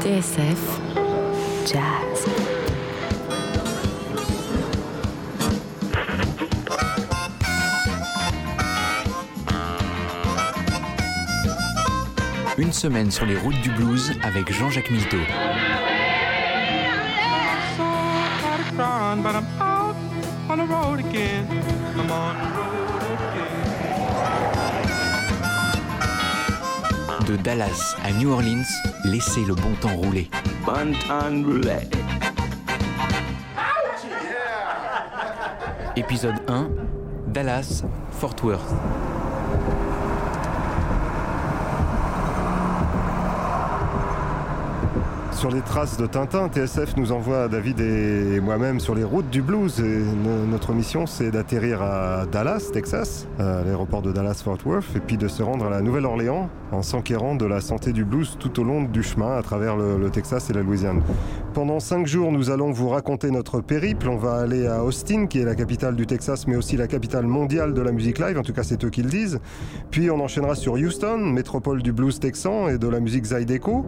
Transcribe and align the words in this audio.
TSF 0.00 0.80
Jazz. 1.66 2.26
Une 12.58 12.72
semaine 12.72 13.10
sur 13.10 13.26
les 13.26 13.36
routes 13.36 13.60
du 13.62 13.70
blues 13.70 14.12
avec 14.22 14.52
Jean-Jacques 14.52 14.90
Milteau. 14.90 15.18
but 19.22 19.34
I'm 19.34 19.46
out 19.60 19.96
on 20.48 20.58
the 20.58 20.64
road 20.64 21.00
again. 21.00 21.46
I'm 21.98 22.10
on 22.10 22.36
the 22.36 22.58
road 22.58 22.65
De 27.26 27.34
Dallas 27.34 27.96
à 28.04 28.12
New 28.12 28.30
Orleans, 28.30 28.62
laissez 29.04 29.44
le 29.44 29.54
bon 29.56 29.74
temps 29.80 29.96
rouler. 29.96 30.30
Bon 30.64 30.92
temps 31.08 31.42
rouler. 31.44 31.88
Épisode 35.96 36.36
1, 36.46 36.68
Dallas, 37.26 37.82
Fort 38.12 38.36
Worth. 38.44 38.72
Sur 45.36 45.50
les 45.50 45.60
traces 45.60 45.98
de 45.98 46.06
Tintin, 46.06 46.48
TSF 46.48 46.96
nous 46.96 47.12
envoie 47.12 47.46
David 47.48 47.78
et 47.80 48.40
moi-même 48.40 48.80
sur 48.80 48.94
les 48.94 49.04
routes 49.04 49.28
du 49.28 49.42
blues. 49.42 49.78
Et 49.80 49.82
no- 49.82 50.46
notre 50.50 50.72
mission, 50.72 51.06
c'est 51.06 51.30
d'atterrir 51.30 51.82
à 51.82 52.24
Dallas, 52.24 52.70
Texas, 52.72 53.28
à 53.38 53.62
l'aéroport 53.62 54.00
de 54.00 54.12
Dallas-Fort 54.12 54.56
Worth, 54.64 54.96
et 54.96 55.00
puis 55.00 55.18
de 55.18 55.28
se 55.28 55.42
rendre 55.42 55.66
à 55.66 55.70
la 55.70 55.82
Nouvelle-Orléans 55.82 56.48
en 56.72 56.80
s'enquérant 56.82 57.34
de 57.34 57.44
la 57.44 57.60
santé 57.60 57.92
du 57.92 58.04
blues 58.04 58.36
tout 58.40 58.58
au 58.60 58.64
long 58.64 58.82
du 58.84 59.02
chemin 59.02 59.36
à 59.36 59.42
travers 59.42 59.76
le, 59.76 59.98
le 59.98 60.08
Texas 60.10 60.48
et 60.48 60.54
la 60.54 60.62
Louisiane. 60.62 61.02
Pendant 61.52 61.80
cinq 61.80 62.06
jours, 62.06 62.32
nous 62.32 62.48
allons 62.50 62.72
vous 62.72 62.88
raconter 62.88 63.30
notre 63.30 63.60
périple. 63.60 64.08
On 64.08 64.16
va 64.16 64.36
aller 64.36 64.66
à 64.66 64.82
Austin, 64.82 65.26
qui 65.26 65.38
est 65.40 65.44
la 65.44 65.54
capitale 65.54 65.96
du 65.96 66.06
Texas, 66.06 66.46
mais 66.46 66.56
aussi 66.56 66.78
la 66.78 66.86
capitale 66.86 67.26
mondiale 67.26 67.74
de 67.74 67.82
la 67.82 67.92
musique 67.92 68.18
live. 68.18 68.38
En 68.38 68.42
tout 68.42 68.54
cas, 68.54 68.62
c'est 68.62 68.82
eux 68.84 68.90
qui 68.90 69.02
le 69.02 69.10
disent. 69.10 69.38
Puis 69.90 70.10
on 70.10 70.18
enchaînera 70.18 70.54
sur 70.54 70.72
Houston, 70.74 71.18
métropole 71.18 71.82
du 71.82 71.92
blues 71.92 72.18
texan 72.18 72.68
et 72.68 72.78
de 72.78 72.88
la 72.88 73.00
musique 73.00 73.26
Zydeco. 73.26 73.84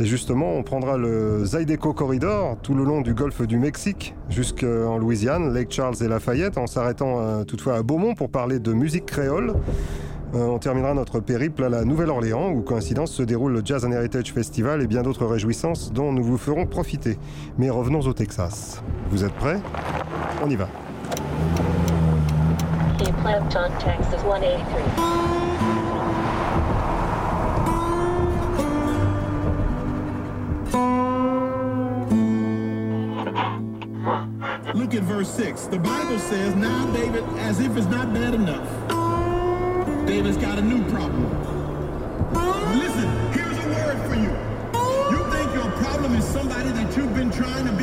Et 0.00 0.04
justement, 0.04 0.54
on 0.54 0.62
prendra 0.62 0.96
le 0.96 1.44
Zydeco 1.44 1.92
Corridor 1.92 2.56
tout 2.62 2.74
le 2.74 2.84
long 2.84 3.02
du 3.02 3.14
golfe 3.14 3.42
du 3.42 3.58
Mexique 3.58 4.14
jusqu'en 4.30 4.98
Louisiane, 4.98 5.52
Lake 5.52 5.70
Charles 5.70 5.96
et 6.02 6.08
Lafayette, 6.08 6.58
en 6.58 6.66
s'arrêtant 6.66 7.20
euh, 7.20 7.44
toutefois 7.44 7.76
à 7.76 7.82
Beaumont 7.82 8.14
pour 8.14 8.30
parler 8.30 8.58
de 8.58 8.72
musique 8.72 9.06
créole. 9.06 9.54
Euh, 10.34 10.46
on 10.46 10.58
terminera 10.58 10.94
notre 10.94 11.20
périple 11.20 11.62
à 11.62 11.68
la 11.68 11.84
Nouvelle-Orléans 11.84 12.50
où 12.52 12.62
coïncidence 12.62 13.12
se 13.12 13.22
déroule 13.22 13.52
le 13.52 13.62
Jazz 13.64 13.84
and 13.84 13.92
Heritage 13.92 14.32
Festival 14.32 14.80
et 14.80 14.86
bien 14.86 15.02
d'autres 15.02 15.26
réjouissances 15.26 15.92
dont 15.92 16.10
nous 16.10 16.24
vous 16.24 16.38
ferons 16.38 16.66
profiter. 16.66 17.18
Mais 17.58 17.68
revenons 17.68 18.00
au 18.00 18.12
Texas. 18.14 18.82
Vous 19.10 19.24
êtes 19.24 19.34
prêts? 19.34 19.60
On 20.42 20.48
y 20.48 20.56
va. 20.56 20.68
Cape 22.98 23.24
Lambton, 23.24 23.70
Texas 23.78 24.20
183. 24.22 25.41
Look 34.92 35.04
at 35.04 35.08
verse 35.08 35.30
6. 35.30 35.62
The 35.68 35.78
Bible 35.78 36.18
says, 36.18 36.54
Now 36.54 36.84
David, 36.92 37.24
as 37.38 37.60
if 37.60 37.74
it's 37.78 37.86
not 37.86 38.12
bad 38.12 38.34
enough, 38.34 38.68
David's 40.06 40.36
got 40.36 40.58
a 40.58 40.60
new 40.60 40.84
problem. 40.90 41.30
Listen, 42.78 43.08
here's 43.32 43.56
a 43.56 43.68
word 43.68 43.96
for 44.06 44.16
you. 44.16 44.28
You 45.16 45.24
think 45.32 45.54
your 45.54 45.70
problem 45.80 46.14
is 46.14 46.26
somebody 46.26 46.72
that 46.72 46.94
you've 46.94 47.14
been 47.14 47.30
trying 47.30 47.64
to 47.64 47.72
be 47.72 47.81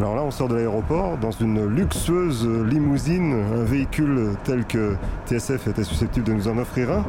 Alors 0.00 0.16
là, 0.16 0.22
on 0.22 0.30
sort 0.30 0.48
de 0.48 0.56
l'aéroport 0.56 1.16
dans 1.18 1.30
une 1.30 1.66
luxueuse 1.66 2.46
limousine, 2.46 3.44
un 3.54 3.62
véhicule 3.62 4.30
tel 4.42 4.64
que 4.64 4.96
TSF 5.26 5.68
était 5.68 5.84
susceptible 5.84 6.26
de 6.26 6.32
nous 6.32 6.48
en 6.48 6.58
offrir 6.58 6.90
un. 6.90 7.04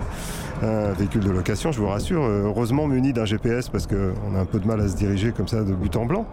Un 0.64 0.94
véhicule 0.94 1.22
de 1.22 1.32
location, 1.32 1.72
je 1.72 1.82
vous 1.82 1.88
rassure, 1.88 2.24
heureusement 2.24 2.88
muni 2.88 3.12
d'un 3.12 3.26
GPS 3.26 3.70
parce 3.70 3.88
qu'on 3.88 4.36
a 4.36 4.40
un 4.40 4.46
peu 4.46 4.60
de 4.60 4.68
mal 4.68 4.80
à 4.80 4.88
se 4.88 4.96
diriger 4.96 5.32
comme 5.32 5.48
ça 5.48 5.64
de 5.64 5.74
but 5.74 5.96
en 5.98 6.06
blanc. 6.06 6.26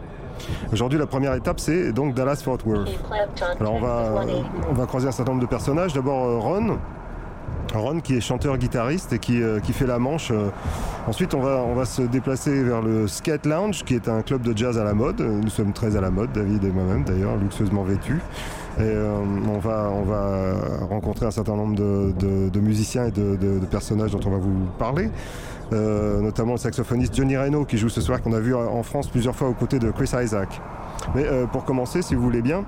Aujourd'hui, 0.72 0.98
la 0.98 1.06
première 1.06 1.34
étape, 1.34 1.60
c'est 1.60 1.92
donc 1.92 2.14
Dallas-Fort 2.14 2.58
Worth. 2.64 2.90
Alors 3.60 3.74
on 3.74 3.80
va, 3.80 4.24
Texas 4.24 4.36
183. 4.36 4.68
on 4.70 4.74
va 4.74 4.86
croiser 4.86 5.08
un 5.08 5.12
certain 5.12 5.32
nombre 5.32 5.42
de 5.42 5.48
personnages. 5.48 5.92
D'abord 5.92 6.24
euh, 6.24 6.38
Ron. 6.38 6.78
Ron 7.74 8.00
qui 8.00 8.16
est 8.16 8.20
chanteur-guitariste 8.20 9.12
et 9.12 9.18
qui, 9.18 9.42
euh, 9.42 9.60
qui 9.60 9.72
fait 9.72 9.86
la 9.86 9.98
manche. 9.98 10.30
Euh, 10.30 10.48
Ensuite 11.08 11.34
on 11.34 11.40
va, 11.40 11.84
se 11.84 12.02
déplacer 12.02 12.62
vers 12.62 12.80
le 12.80 13.08
Skate 13.08 13.44
Lounge 13.46 13.82
qui 13.84 13.94
est 13.94 14.08
un 14.08 14.22
club 14.22 14.42
de 14.42 14.56
jazz 14.56 14.78
à 14.78 14.84
la 14.84 14.94
mode. 14.94 15.20
Nous 15.20 15.48
sommes 15.48 15.72
très 15.72 15.96
à 15.96 16.00
la 16.00 16.10
mode, 16.10 16.32
David 16.32 16.64
et 16.64 16.70
moi-même 16.70 17.02
d'ailleurs, 17.02 17.36
luxueusement 17.36 17.82
vêtus. 17.82 18.20
Et 18.78 18.82
euh, 18.82 19.18
on, 19.52 19.58
va, 19.58 19.90
on 19.92 20.02
va 20.02 20.54
rencontrer 20.88 21.26
un 21.26 21.30
certain 21.32 21.56
nombre 21.56 21.74
de, 21.74 22.60
musiciens 22.60 23.06
et 23.06 23.10
de, 23.10 23.36
de- 23.36 23.66
personnages 23.66 24.12
dont 24.12 24.20
on 24.26 24.30
va 24.30 24.38
vous 24.38 24.66
parler. 24.78 25.10
Notamment 25.72 26.52
le 26.52 26.58
saxophoniste 26.58 27.16
Johnny 27.16 27.36
Reno 27.36 27.64
qui 27.64 27.78
joue 27.78 27.88
ce 27.88 28.00
soir, 28.02 28.20
qu'on 28.20 28.34
a 28.34 28.40
vu 28.40 28.54
en 28.54 28.82
France 28.82 29.08
plusieurs 29.08 29.34
fois 29.34 29.48
aux 29.48 29.54
côtés 29.54 29.78
de 29.78 29.90
Chris 29.90 30.10
Isaac. 30.22 30.60
Mais 31.14 31.24
pour 31.50 31.64
commencer, 31.64 32.02
si 32.02 32.14
vous 32.14 32.22
voulez 32.22 32.42
bien, 32.42 32.64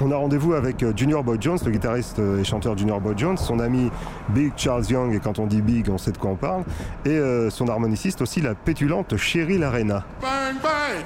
on 0.00 0.10
a 0.10 0.16
rendez-vous 0.16 0.54
avec 0.54 0.82
euh, 0.82 0.92
Junior 0.96 1.22
Boy 1.22 1.38
Jones, 1.40 1.58
le 1.64 1.70
guitariste 1.70 2.18
euh, 2.18 2.40
et 2.40 2.44
chanteur 2.44 2.76
Junior 2.76 3.00
Boy 3.00 3.14
Jones, 3.16 3.36
son 3.36 3.58
ami 3.58 3.90
Big 4.30 4.52
Charles 4.56 4.84
Young, 4.86 5.14
et 5.14 5.20
quand 5.20 5.38
on 5.38 5.46
dit 5.46 5.62
Big, 5.62 5.88
on 5.90 5.98
sait 5.98 6.12
de 6.12 6.18
quoi 6.18 6.30
on 6.30 6.36
parle, 6.36 6.64
et 7.04 7.10
euh, 7.10 7.50
son 7.50 7.68
harmoniciste 7.68 8.22
aussi, 8.22 8.40
la 8.40 8.54
pétulante 8.54 9.16
Cheryl 9.16 9.62
Arena. 9.62 10.04
Bang, 10.20 10.56
bang. 10.62 11.04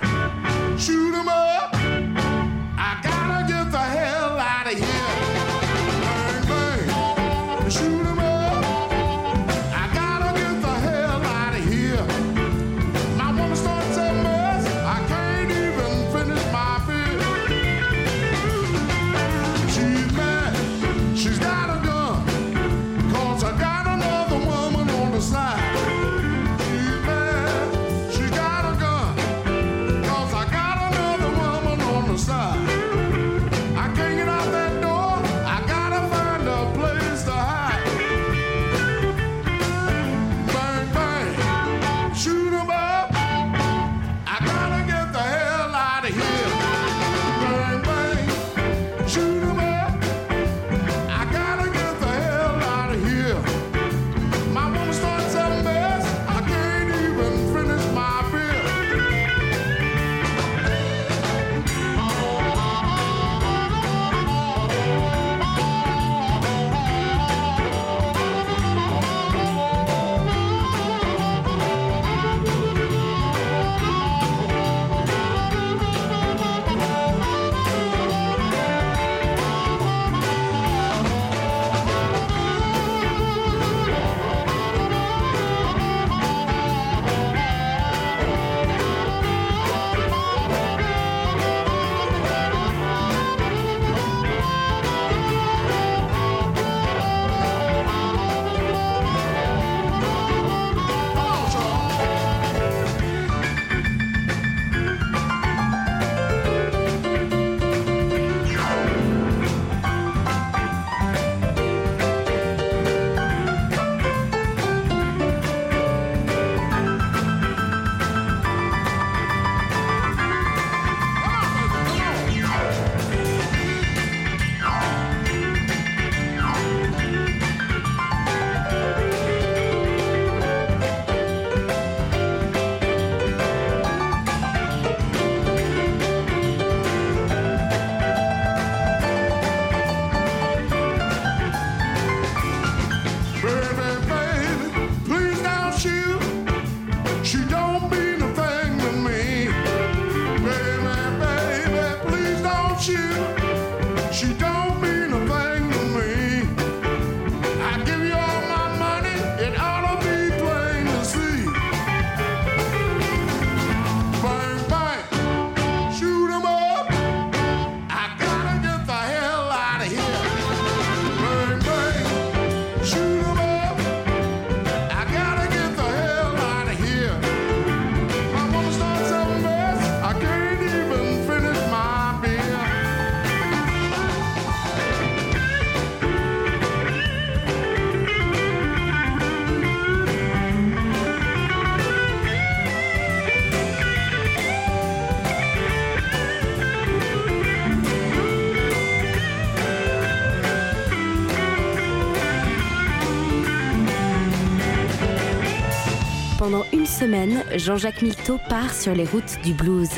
Jean-Jacques 207.57 208.01
Milteau 208.01 208.39
part 208.49 208.73
sur 208.73 208.95
les 208.95 209.05
routes 209.05 209.39
du 209.45 209.53
blues. 209.53 209.91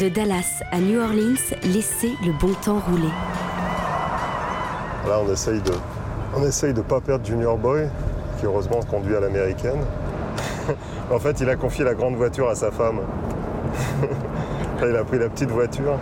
De 0.00 0.08
Dallas 0.08 0.62
à 0.72 0.78
New 0.78 0.98
Orleans, 0.98 1.36
laissez 1.62 2.12
le 2.24 2.32
bon 2.32 2.54
temps 2.64 2.80
rouler. 2.80 3.12
Là, 5.06 5.20
on 5.22 5.30
essaye 5.30 5.60
de, 5.60 5.72
on 6.34 6.40
de 6.40 6.80
pas 6.80 7.02
perdre 7.02 7.26
Junior 7.26 7.58
Boy, 7.58 7.88
qui 8.38 8.46
heureusement 8.46 8.80
conduit 8.90 9.14
à 9.14 9.20
l'américaine. 9.20 9.80
en 11.10 11.18
fait, 11.18 11.38
il 11.40 11.50
a 11.50 11.56
confié 11.56 11.84
la 11.84 11.94
grande 11.94 12.16
voiture 12.16 12.48
à 12.48 12.54
sa 12.54 12.70
femme. 12.70 13.00
Là, 14.80 14.86
il 14.88 14.96
a 14.96 15.04
pris 15.04 15.18
la 15.18 15.28
petite 15.28 15.50
voiture. 15.50 15.98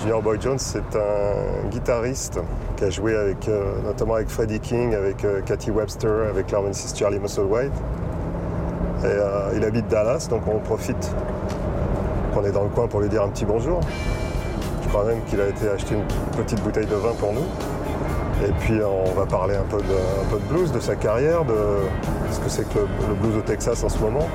Junior 0.00 0.20
Boy 0.20 0.38
Jones, 0.38 0.58
c'est 0.58 0.96
un 0.96 1.68
guitariste 1.70 2.40
qui 2.76 2.84
a 2.84 2.90
joué 2.90 3.16
avec, 3.16 3.48
euh, 3.48 3.80
notamment 3.84 4.16
avec 4.16 4.28
Freddie 4.28 4.60
King, 4.60 4.94
avec 4.94 5.24
euh, 5.24 5.40
Cathy 5.46 5.70
Webster, 5.70 6.28
avec 6.28 6.50
l'armistice 6.50 6.94
Charlie 6.94 7.18
Musselwhite. 7.18 7.72
Euh, 9.04 9.52
il 9.56 9.64
habite 9.64 9.86
Dallas, 9.88 10.26
donc 10.28 10.42
on 10.48 10.58
profite 10.58 11.14
qu'on 12.34 12.44
est 12.44 12.50
dans 12.50 12.64
le 12.64 12.68
coin 12.68 12.88
pour 12.88 13.00
lui 13.00 13.08
dire 13.08 13.22
un 13.22 13.28
petit 13.28 13.44
bonjour. 13.44 13.80
Je 14.82 14.88
crois 14.88 15.04
même 15.04 15.22
qu'il 15.24 15.40
a 15.40 15.48
été 15.48 15.68
acheter 15.68 15.94
une 15.94 16.42
petite 16.42 16.62
bouteille 16.62 16.86
de 16.86 16.94
vin 16.94 17.12
pour 17.18 17.32
nous. 17.32 17.46
Et 18.46 18.52
puis 18.60 18.80
on 18.82 19.12
va 19.12 19.26
parler 19.26 19.56
un 19.56 19.64
peu 19.68 19.78
de, 19.78 20.38
blues, 20.48 20.72
de 20.72 20.80
sa 20.80 20.96
carrière, 20.96 21.44
de 21.44 21.54
ce 22.30 22.38
que 22.38 22.48
c'est 22.48 22.68
que 22.68 22.78
le 22.78 23.14
blues 23.20 23.36
au 23.36 23.40
Texas 23.40 23.82
en 23.84 23.88
ce 23.88 23.98
moment. 23.98 24.28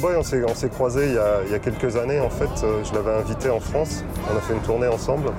Boy, 0.00 0.16
on 0.16 0.22
s'est, 0.22 0.68
croisés 0.70 1.08
il 1.08 1.50
y, 1.52 1.54
a, 1.54 1.58
quelques 1.58 1.96
années. 1.96 2.20
En 2.20 2.30
fait, 2.30 2.48
Euh, 2.64 2.82
je 2.84 2.94
l'avais 2.94 3.12
invité 3.12 3.50
en 3.50 3.60
France. 3.60 4.02
On 4.32 4.36
a 4.36 4.40
fait 4.40 4.54
une 4.54 4.60
tournée 4.60 4.86
ensemble. 4.88 5.30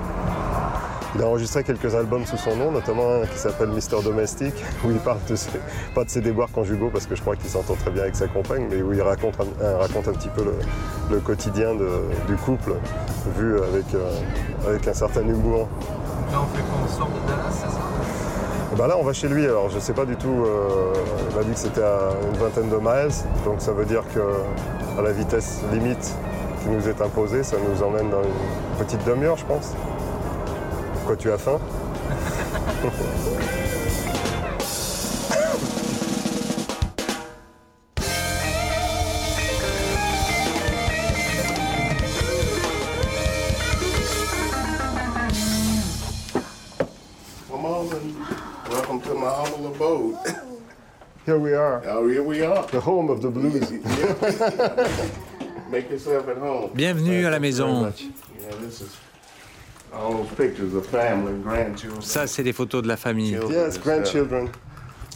Il 1.16 1.22
a 1.22 1.26
enregistré 1.26 1.64
quelques 1.64 1.94
albums 1.96 2.24
sous 2.24 2.36
son 2.36 2.54
nom, 2.56 2.70
notamment 2.70 3.10
un 3.22 3.26
qui 3.26 3.38
s'appelle 3.38 3.68
Mister 3.70 3.96
Domestic, 4.02 4.54
où 4.84 4.90
il 4.92 4.98
parle 4.98 5.18
de 5.28 5.34
ses- 5.34 5.50
pas 5.96 6.04
de 6.04 6.10
ses 6.10 6.20
déboires 6.20 6.50
conjugaux, 6.52 6.90
parce 6.92 7.06
que 7.06 7.16
je 7.16 7.20
crois 7.20 7.34
qu'il 7.36 7.50
s'entend 7.50 7.74
très 7.74 7.90
bien 7.90 8.02
avec 8.04 8.14
sa 8.14 8.28
compagne, 8.28 8.66
mais 8.70 8.80
où 8.82 8.92
il 8.92 9.02
raconte 9.02 9.34
un, 9.40 9.76
raconte 9.78 10.06
un 10.08 10.12
petit 10.12 10.30
peu 10.30 10.44
le, 11.10 11.18
quotidien 11.20 11.74
du 11.74 12.36
couple, 12.36 12.74
vu 13.36 13.56
avec, 13.58 13.92
euh, 13.94 14.10
avec 14.66 14.86
un 14.88 14.94
certain 14.94 15.22
humour. 15.22 15.68
Là, 16.30 16.38
on 16.40 16.56
fait 16.56 16.62
quoi 16.62 16.88
sort 16.88 17.08
de 17.08 17.28
Dallas, 17.28 17.50
c'est 17.50 17.70
ça? 17.70 18.21
Ben 18.76 18.86
là, 18.86 18.96
on 18.98 19.02
va 19.04 19.12
chez 19.12 19.28
lui. 19.28 19.44
Alors, 19.44 19.68
je 19.70 19.78
sais 19.78 19.92
pas 19.92 20.04
du 20.04 20.16
tout. 20.16 20.44
euh, 20.46 20.92
il 21.30 21.36
m'a 21.36 21.42
dit 21.44 21.52
que 21.52 21.58
c'était 21.58 21.82
à 21.82 22.10
une 22.30 22.38
vingtaine 22.38 22.68
de 22.68 22.76
miles, 22.76 23.14
donc 23.44 23.60
ça 23.60 23.72
veut 23.72 23.84
dire 23.84 24.02
que 24.14 24.20
à 24.98 25.02
la 25.02 25.12
vitesse 25.12 25.60
limite 25.72 26.14
qui 26.62 26.68
nous 26.68 26.88
est 26.88 27.00
imposée, 27.00 27.42
ça 27.42 27.56
nous 27.58 27.82
emmène 27.82 28.10
dans 28.10 28.22
une 28.22 28.84
petite 28.84 29.04
demi-heure, 29.04 29.36
je 29.36 29.44
pense. 29.44 29.74
Quoi, 31.06 31.16
tu 31.16 31.30
as 31.30 31.38
faim? 31.38 31.58
Here 51.32 51.38
we 51.40 51.54
are, 51.54 51.80
Oh, 51.88 52.06
here 52.06 52.22
we 52.22 52.42
are. 52.42 52.66
the 52.66 52.78
home 52.78 53.08
of 53.08 53.22
the 53.22 53.30
blues. 53.30 53.70
Make 55.70 55.88
yourself 55.90 56.28
at 56.28 56.36
home. 56.36 56.70
Bienvenue 56.74 57.24
à 57.24 57.30
la 57.30 57.38
maison. 57.38 57.84
Yeah, 57.84 58.54
this 58.60 58.82
is 58.82 58.90
all 59.94 60.12
those 60.12 60.28
pictures 60.36 60.74
of 60.74 60.84
family, 60.84 61.32
grandchildren. 61.42 62.02
Ça, 62.02 62.26
c'est 62.26 62.42
des 62.42 62.52
photos 62.52 62.82
de 62.82 62.88
la 62.88 62.98
famille. 62.98 63.30
children 63.30 63.50
Yes, 63.64 63.78
grandchildren. 63.78 64.50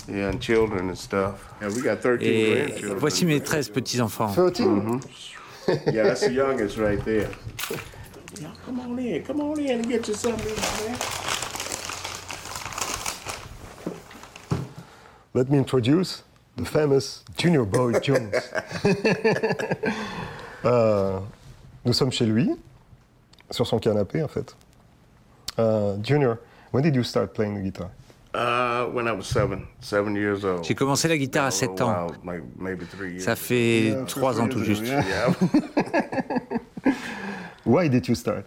Yeah, 0.08 0.30
and 0.30 0.40
children 0.40 0.88
and 0.88 0.96
stuff. 0.96 1.35
Yeah, 1.61 1.68
we 1.68 1.82
got 1.82 2.00
13 2.00 2.26
Et 2.26 2.66
grandchildren. 2.68 2.99
voici 2.99 3.26
mes 3.26 3.40
13 3.40 3.70
petits-enfants. 3.75 4.35
13 4.35 5.00
Yeah, 5.92 6.04
that's 6.04 6.23
the 6.23 6.32
youngest 6.32 6.78
right 6.78 7.04
there. 7.04 7.28
Yeah, 8.40 8.49
come 8.64 8.80
on 8.80 8.99
in. 8.99 9.23
Come 9.23 9.40
on 9.42 9.58
in 9.61 9.80
and 9.80 9.87
get 9.87 10.08
you 10.08 10.14
something, 10.14 10.54
man. 10.56 10.96
Let 15.37 15.50
me 15.50 15.59
introduce 15.59 16.23
the 16.57 16.64
famous 16.64 17.23
Junior 17.37 17.66
Boy 17.66 18.00
Jones. 18.02 18.33
Euh, 20.64 21.21
nous 21.85 21.93
sommes 21.93 22.11
chez 22.11 22.26
lui, 22.26 22.50
sur 23.52 23.64
son 23.66 23.78
canapé 23.78 24.21
en 24.21 24.26
fait. 24.26 24.57
Euh, 25.61 25.97
Junior, 26.02 26.38
when 26.73 26.83
did 26.83 26.97
you 26.97 27.05
start 27.05 27.35
playing 27.35 27.55
the 27.55 27.62
guitar? 27.62 27.90
Uh, 28.35 28.87
when 28.93 29.07
I 29.07 29.12
was 29.12 29.28
seven, 29.28 29.69
seven 29.81 30.16
years 30.16 30.45
old. 30.45 30.64
J'ai 30.64 30.75
commencé 30.75 31.07
la 31.07 31.16
guitare 31.16 31.45
à 31.45 31.49
A 31.49 31.50
7 31.52 31.71
little 31.71 31.85
ans. 31.85 32.09
Ça 33.21 33.37
fait 33.37 33.95
3 34.09 34.40
ans 34.40 34.49
tout 34.49 34.64
juste. 34.64 34.83
Yeah. 34.85 35.33
Why 37.64 37.88
did 37.88 38.09
you 38.09 38.16
start? 38.16 38.45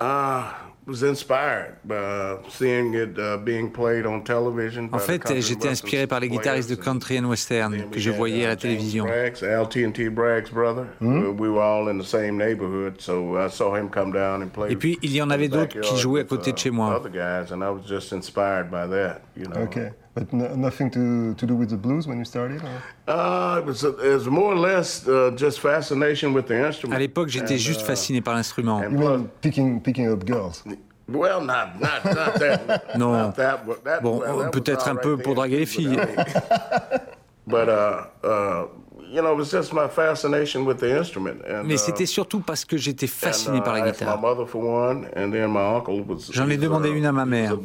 Uh, 0.00 0.50
was 0.90 1.02
inspired 1.02 1.76
by 1.84 2.38
seeing 2.48 2.94
it 2.94 3.16
uh, 3.18 3.36
being 3.36 3.70
played 3.70 4.04
on 4.04 4.22
television. 4.22 4.88
En 4.92 4.98
fait, 4.98 5.22
j'étais 5.40 5.68
inspiré 5.68 6.06
par 6.06 6.20
les 6.20 6.28
guitaristes 6.28 6.68
de 6.68 6.74
country 6.74 7.18
and 7.18 7.26
western 7.26 7.88
que 7.90 8.00
je 8.00 8.10
voyais 8.10 8.44
à 8.44 8.48
la 8.48 8.54
uh, 8.54 8.56
télévision. 8.56 9.04
Braggs, 9.04 9.42
Al 9.42 9.68
T&T 9.68 10.08
Bragg's 10.08 10.50
brother. 10.50 10.86
Uh, 11.00 11.30
We 11.30 11.48
were 11.48 11.62
all 11.62 11.88
in 11.88 11.98
the 11.98 12.06
same 12.06 12.36
neighborhood, 12.36 13.00
so 13.00 13.38
I 13.38 13.48
saw 13.48 13.74
him 13.76 13.88
come 13.88 14.12
down 14.12 14.42
and 14.42 14.48
play. 14.48 14.72
Et 14.72 14.76
puis, 14.76 14.98
il 15.02 15.12
y 15.12 15.22
en 15.22 15.30
avait 15.30 15.48
d'autres 15.48 15.80
qui 15.80 15.96
jouaient 15.96 16.22
à 16.22 16.24
côté 16.24 16.52
de 16.52 16.56
uh, 16.56 16.60
chez 16.60 16.70
moi. 16.70 16.96
Other 16.96 17.10
guys, 17.10 17.52
and 17.52 17.62
I 17.62 17.70
was 17.70 17.86
just 17.88 18.12
inspired 18.12 18.70
by 18.70 18.88
that, 18.90 19.20
you 19.40 19.46
know. 19.48 19.62
Okay, 19.62 19.90
but 20.14 20.32
no, 20.32 20.54
nothing 20.54 20.90
to, 20.90 21.34
to 21.34 21.46
do 21.46 21.54
with 21.54 21.70
the 21.70 21.76
blues 21.76 22.06
when 22.06 22.18
you 22.18 22.24
started? 22.24 22.60
or- 22.62 23.12
Uh, 23.12 23.58
it 23.60 23.64
was, 23.66 23.82
it 23.82 23.96
was 24.14 24.26
more 24.28 24.52
or 24.52 24.58
less 24.58 25.06
uh, 25.08 25.30
just 25.36 25.58
fascination 25.60 26.32
with 26.34 26.46
the 26.46 26.66
instrument. 26.66 26.94
À 26.96 26.98
l'époque, 27.00 27.28
j'étais 27.28 27.58
juste 27.58 27.82
uh, 27.82 27.86
fasciné 27.86 28.20
par 28.20 28.34
l'instrument. 28.34 28.82
You 28.82 28.90
mean 28.90 29.28
picking, 29.40 29.80
picking 29.80 30.08
up 30.12 30.24
girls? 30.24 30.62
Well, 31.08 31.40
not, 31.40 31.80
not, 31.80 32.04
not 32.04 32.38
that. 32.38 32.82
Non. 32.96 33.12
Not 33.12 33.36
that, 33.36 33.66
but 33.66 33.82
that, 33.84 34.00
Bon, 34.02 34.18
well, 34.20 34.38
that 34.38 34.44
was 34.44 34.50
peut-être 34.52 34.86
un 34.88 34.92
right 34.94 35.02
peu 35.02 35.16
pour 35.16 35.34
draguer 35.34 35.58
les 35.58 35.66
filles. 35.66 35.96
uh, 35.98 36.98
But, 37.46 37.68
uh, 37.68 38.04
uh, 38.22 38.66
you 39.12 39.20
know, 39.20 39.32
it 39.32 39.36
was 39.38 39.50
just 39.50 39.72
my 39.72 39.88
fascination 39.88 40.64
with 40.64 40.78
the 40.78 40.96
instrument. 40.96 41.40
And, 41.48 41.64
Mais 41.66 41.74
uh, 41.74 41.78
c'était 41.78 42.06
surtout 42.06 42.38
parce 42.40 42.64
que 42.64 42.76
j'étais 42.76 43.06
and, 43.06 43.26
fasciné 43.26 43.58
uh, 43.58 43.62
par 43.62 43.74
la 43.74 43.90
guitare. 43.90 44.20
mother 44.20 44.46
for 44.46 44.62
one, 44.62 45.06
and 45.16 45.32
then 45.32 45.50
my 45.50 45.74
uncle 45.78 46.04
was. 46.06 46.30
J'en 46.32 46.48
ai 46.48 46.56
demandé 46.56 46.90
uh, 46.90 46.96
une 46.96 47.06
à 47.06 47.12
ma 47.12 47.26
mère. 47.26 47.56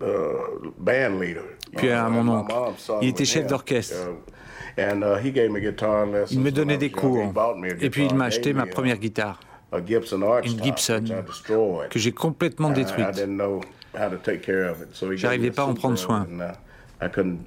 Uh. 0.00 0.04
Puis 1.76 1.90
à 1.90 2.06
Uh, 2.06 2.10
mon 2.10 2.28
oncle. 2.28 2.54
Il 3.02 3.08
était 3.08 3.24
chef 3.24 3.46
d'orchestre. 3.46 3.94
Uh, 4.78 4.82
Il 6.30 6.40
me 6.40 6.50
donnait 6.50 6.76
des 6.76 6.90
cours. 6.90 7.32
Et 7.80 7.90
puis 7.90 8.06
il 8.06 8.14
m'a 8.14 8.26
acheté 8.26 8.52
ma 8.52 8.62
a- 8.62 8.66
première 8.66 8.98
guitare, 8.98 9.40
a 9.72 9.78
Gibson 9.84 10.22
Arch 10.22 10.46
une 10.46 10.62
Gibson, 10.62 11.04
que 11.90 11.98
j'ai 11.98 12.12
complètement 12.12 12.70
détruite. 12.70 13.06
J'arrivais 15.14 15.50
pas 15.50 15.62
à 15.62 15.66
en 15.66 15.74
prendre 15.74 15.96
soin. 15.98 16.26
and, 16.30 16.52
I 17.02 17.08
couldn't 17.10 17.40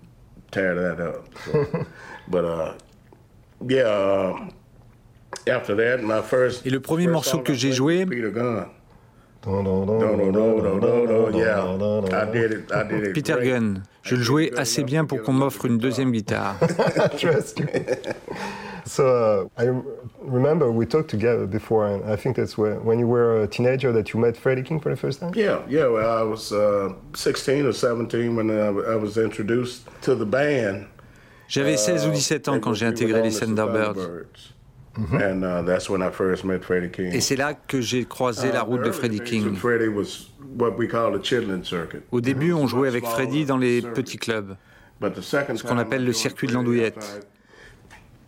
tear 0.51 0.75
that 0.75 1.00
up. 1.01 1.25
so. 1.46 1.65
but 2.27 2.44
yeah, 3.68 4.34
after 5.48 5.75
that, 5.75 5.98
my 6.03 6.22
first. 6.24 6.65
Et 6.65 6.70
le 6.70 6.79
premier 6.79 7.08
morceau 7.08 7.39
que 7.39 7.53
j'ai 7.53 7.72
joué- 7.72 8.06
Peter 13.13 13.36
Gunn. 13.43 13.84
Je 14.03 14.15
le 14.15 14.24
jouais 14.24 14.51
assez 14.58 14.84
bien 14.84 15.05
pour 15.05 15.22
qu'on 15.22 15.34
m'offre 15.34 15.65
une 15.65 15.77
deuxième 15.77 16.12
guitare. 16.12 16.55
So 18.86 19.03
uh, 19.03 19.48
I 19.62 19.65
rem- 19.67 19.84
remember 20.19 20.72
we 20.72 20.86
talked 20.88 21.10
together 21.12 21.46
before, 21.46 21.86
and 21.86 22.03
I 22.12 22.15
think 22.15 22.36
that's 22.36 22.58
when, 22.58 22.84
when 22.84 22.98
you 22.98 23.05
were 23.08 23.43
a 23.43 23.48
teenager 23.48 23.91
that 23.93 24.13
you 24.13 24.19
met 24.19 24.36
Freddie 24.36 24.63
King 24.63 24.79
for 24.79 24.89
the 24.89 24.96
first 24.98 25.19
time. 25.19 25.31
Yeah, 25.36 25.60
yeah. 25.69 25.86
Well, 25.88 26.10
I 26.10 26.24
was 26.24 26.51
uh, 26.51 26.93
16 27.13 27.67
or 27.67 27.72
17 27.74 28.36
when 28.36 28.50
I 28.50 28.96
was 28.96 29.17
introduced 29.17 29.84
to 30.01 30.15
the 30.15 30.25
band. 30.25 30.88
J'avais 31.48 31.77
16 31.77 32.08
ou 32.08 32.13
17 32.15 32.48
ans 32.48 32.60
quand 32.60 32.74
j'ai 32.74 32.86
intégré 32.88 33.22
les 33.22 33.31
Thunderbirds. 33.31 34.10
And 35.13 35.44
uh, 35.44 35.62
that's 35.63 35.89
when 35.89 36.01
I 36.01 36.10
first 36.12 36.44
met 36.44 36.63
Freddie 36.63 36.89
King. 36.89 37.13
Et 37.13 37.22
c'est 37.22 37.36
là 37.36 37.53
que 37.53 37.82
j'ai 37.82 38.06
croisé 38.06 38.51
la 38.51 38.62
route 38.62 38.84
de 38.84 38.91
Freddie 38.91 39.22
King. 39.22 39.56
Freddie 39.56 39.88
was 39.88 40.29
what 40.58 40.77
we 40.77 40.88
call 40.88 41.12
the 41.12 41.24
Chitlin 41.24 41.63
circuit. 41.63 42.01
Au 42.12 42.22
début, 42.22 42.53
on 42.53 42.68
jouait 42.68 42.88
avec 42.88 43.06
Freddie 43.06 43.46
dans 43.46 43.58
les 43.58 43.82
petits 43.82 44.18
clubs. 44.18 44.56
But 45.00 45.13
the 45.13 45.22
second 45.22 45.56
ce 45.56 45.63
qu'on 45.63 45.77
appelle 45.77 46.03
le 46.03 46.13
circuit 46.13 46.48
de 46.48 46.53
l'andouillette. 46.53 46.98
I 46.98 47.18
was 47.18 47.25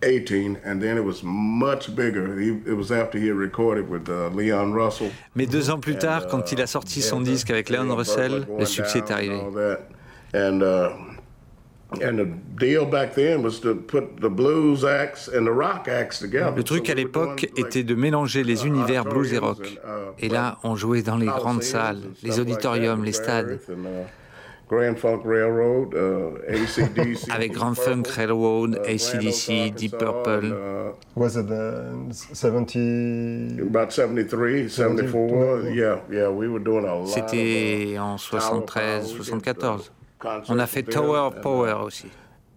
18, 0.03 0.57
and 0.65 0.79
then 0.79 0.97
it 0.97 1.03
was 1.03 1.21
much 1.23 1.93
bigger. 1.93 2.39
He, 2.39 2.49
it 2.65 2.75
was 2.75 2.91
after 2.91 3.19
he 3.19 3.27
had 3.27 3.37
recorded 3.37 3.89
with 3.89 4.09
uh, 4.09 4.29
Leon 4.33 4.73
Russell. 4.73 5.11
Mais 5.35 5.45
deux 5.45 5.69
ans 5.69 5.79
plus 5.79 5.97
tard, 5.97 6.27
quand 6.27 6.51
il 6.51 6.61
a 6.61 6.67
sorti 6.67 7.01
son 7.01 7.21
disque 7.21 7.51
avec 7.51 7.69
Leon 7.69 7.95
Russell, 7.95 8.47
le 8.57 8.65
succès 8.65 8.99
est 8.99 9.11
arrivé. 9.11 9.39
Le 11.99 12.23
truc 16.63 16.89
à 16.89 16.93
l'époque 16.93 17.51
était 17.57 17.83
de 17.83 17.95
mélanger 17.95 18.43
les 18.43 18.65
univers 18.65 19.03
blues 19.03 19.33
et 19.33 19.37
rock. 19.37 19.77
Et 20.19 20.29
là, 20.29 20.57
on 20.63 20.77
jouait 20.77 21.01
dans 21.01 21.17
les 21.17 21.27
grandes 21.27 21.63
salles, 21.63 22.03
les 22.23 22.39
auditoriums, 22.39 23.03
les 23.03 23.11
stades. 23.11 23.59
Grand 24.71 24.97
Funk 24.97 25.23
Railroad, 25.25 25.93
uh, 25.93 26.37
ACDC. 26.47 27.29
Avec 27.29 27.51
Grand 27.51 27.75
Funk 27.75 28.03
Railroad, 28.07 28.79
ACDC, 28.87 29.73
Deep 29.75 29.97
Purple. 29.97 30.53
Uh, 30.53 30.93
Was 31.13 31.35
it 31.35 31.51
uh, 31.51 32.13
70? 32.13 33.59
about 33.59 33.91
73, 33.91 34.69
74. 34.69 35.75
Yeah, 35.75 35.99
yeah, 36.09 36.29
we 36.29 36.47
were 36.47 36.63
doing 36.63 36.85
a 36.85 36.95
lot. 36.95 37.07
C'était 37.07 37.97
en 37.99 38.17
73, 38.17 39.13
74. 39.17 39.91
On 40.25 40.59
a 40.59 40.67
fait 40.67 40.83
Tower 40.83 41.17
of 41.17 41.41
Power 41.41 41.73
aussi. 41.73 42.09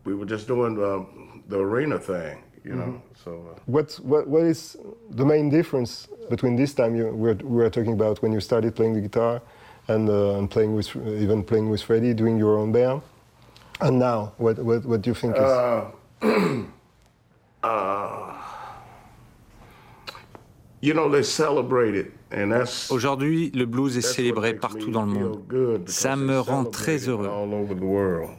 We 0.04 0.14
were 0.14 0.26
just 0.26 0.46
doing 0.46 0.76
uh, 0.78 1.04
the 1.48 1.58
arena 1.58 1.98
thing, 1.98 2.42
you 2.62 2.74
know. 2.74 3.00
So 3.24 3.30
uh, 3.30 3.58
What, 3.66 3.94
what, 4.02 4.26
what 4.28 4.42
is 4.42 4.76
the 5.10 5.24
main 5.24 5.48
difference 5.48 6.08
between 6.28 6.56
this 6.56 6.74
time 6.74 6.94
you 6.94 7.06
were, 7.06 7.34
we 7.34 7.56
were 7.56 7.70
talking 7.70 7.92
about 7.92 8.20
when 8.22 8.32
you 8.32 8.40
started 8.40 8.74
playing 8.74 8.94
the 8.94 9.00
guitar 9.00 9.40
and, 9.88 10.08
uh, 10.08 10.38
and 10.38 10.50
playing 10.50 10.74
with, 10.74 10.94
even 10.96 11.42
playing 11.42 11.70
with 11.70 11.82
Freddie, 11.82 12.12
doing 12.14 12.36
your 12.36 12.58
own 12.58 12.72
band, 12.72 13.00
and 13.80 13.98
now? 13.98 14.32
What, 14.36 14.58
what, 14.58 14.84
what 14.84 15.02
do 15.02 15.10
you 15.10 15.14
think 15.14 15.36
is... 15.36 15.42
uh, 15.42 15.90
uh, 17.62 18.34
you 20.80 20.92
know, 20.92 21.08
they 21.08 21.22
celebrate 21.22 21.94
it, 21.94 22.06
and 22.06 22.12
that's 22.12 22.23
Aujourd'hui, 22.90 23.50
le 23.54 23.64
blues 23.66 23.96
est 23.96 24.00
célébré 24.00 24.54
partout 24.54 24.90
dans 24.90 25.04
le 25.04 25.12
monde. 25.12 25.42
Ça 25.86 26.16
me 26.16 26.38
rend 26.40 26.64
très 26.64 27.08
heureux. 27.08 27.28
All 27.28 27.52
over 27.54 27.74
the 27.74 27.82
world. 27.82 28.30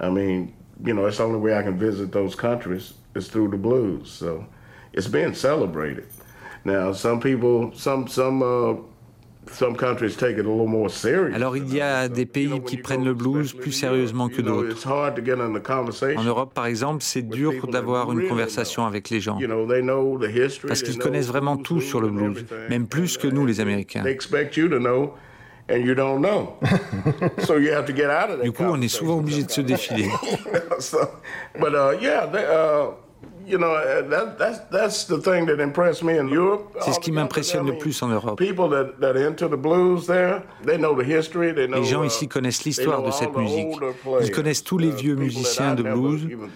I 0.00 0.08
mean, 0.10 0.52
you 0.84 0.94
know, 0.94 1.06
it's 1.06 1.18
the 1.18 1.24
only 1.24 1.38
way 1.38 1.56
I 1.56 1.62
can 1.62 1.78
visit 1.78 2.10
those 2.10 2.34
countries 2.34 2.94
is 3.14 3.28
through 3.28 3.50
the 3.50 3.58
blues. 3.58 4.10
So 4.10 4.44
it's 4.92 5.06
being 5.06 5.34
celebrated. 5.34 6.06
Now, 6.64 6.92
some 6.92 7.20
people, 7.20 7.72
some 7.74 8.08
some 8.08 8.42
uh, 8.42 8.74
Alors 11.34 11.56
il 11.56 11.74
y 11.74 11.80
a 11.80 12.08
des 12.08 12.26
pays 12.26 12.60
qui 12.66 12.76
prennent 12.76 13.04
le 13.04 13.14
blues 13.14 13.52
plus 13.52 13.72
sérieusement 13.72 14.28
que 14.28 14.40
d'autres. 14.42 14.70
it's 14.70 14.86
hard 14.86 15.14
to 15.16 15.24
get 15.24 15.40
in 15.40 15.52
the 15.52 15.62
conversation. 15.62 16.20
En 16.20 16.24
Europe, 16.24 16.54
par 16.54 16.66
exemple, 16.66 17.02
c'est 17.02 17.22
dur 17.22 17.52
d'avoir 17.68 18.10
une 18.12 18.28
conversation 18.28 18.86
avec 18.86 19.10
les 19.10 19.20
gens. 19.20 19.38
You 19.38 19.46
know, 19.46 19.66
they 19.66 19.82
know 19.82 20.18
the 20.18 20.28
history, 20.30 20.68
Parce 20.68 20.80
they 20.80 20.90
qu'ils 20.90 20.98
know 20.98 21.04
connaissent 21.04 21.28
vraiment 21.28 21.56
tout 21.56 21.80
sur 21.80 22.00
le 22.00 22.08
blues, 22.08 22.44
même 22.68 22.86
plus 22.86 23.16
que 23.18 23.28
nous 23.28 23.46
les 23.46 23.60
Américains. 23.60 24.02
They 24.02 24.12
expect 24.12 24.56
you 24.56 24.68
to 24.68 24.78
know, 24.78 25.14
and 25.70 25.78
you 25.78 25.94
don't 25.94 26.20
know. 26.20 26.54
so 27.46 27.58
you 27.58 27.72
have 27.72 27.86
to 27.86 27.94
get 27.94 28.06
out 28.06 28.30
of 28.30 28.38
that 28.38 28.44
Du 28.44 28.52
coup, 28.52 28.64
on 28.64 28.80
est 28.80 28.88
souvent 28.88 29.18
obligé 29.18 29.44
de 29.44 29.50
se 29.50 29.60
défiler. 29.60 30.08
so, 33.50 33.50
but 33.50 33.50
uh, 33.50 33.50
yeah, 33.50 33.50
they, 33.50 33.50
uh, 33.50 33.50
you 33.50 33.58
know, 33.58 33.74
uh, 33.74 34.08
that, 34.08 34.38
that's 34.38 34.58
that's 34.70 35.04
the 35.04 35.18
thing 35.18 35.46
that 35.46 35.60
impressed 35.60 36.02
me 36.02 36.18
in 36.18 36.28
Europe. 36.28 36.76
C'est 36.80 36.92
ce 36.92 37.00
qui 37.00 37.12
m'impressionne 37.12 37.66
le 37.66 37.78
plus 37.78 38.02
en 38.02 38.10
Europe. 38.10 38.38
People 38.38 38.68
that, 38.70 39.00
that 39.00 39.16
are 39.16 39.26
into 39.26 39.48
the 39.48 39.56
blues 39.56 40.06
there, 40.06 40.42
they 40.64 40.76
know 40.76 40.94
the 40.94 41.04
history. 41.04 41.52
They 41.52 41.66
know, 41.66 41.80
Les 41.80 41.84
gens 41.84 42.02
uh, 42.02 42.06
ici 42.06 42.28
connaissent 42.28 42.62
they 42.62 42.70
l'histoire 42.70 43.02
de 43.02 43.10
cette 43.10 43.36
musique. 43.36 43.68
Ils 44.22 44.30
connaissent 44.30 44.64
tous 44.64 44.78
les 44.78 44.88
uh, 44.88 44.96
vieux 44.96 45.14
musiciens 45.16 45.74
de 45.74 45.82
blues, 45.82 46.24
even- 46.24 46.50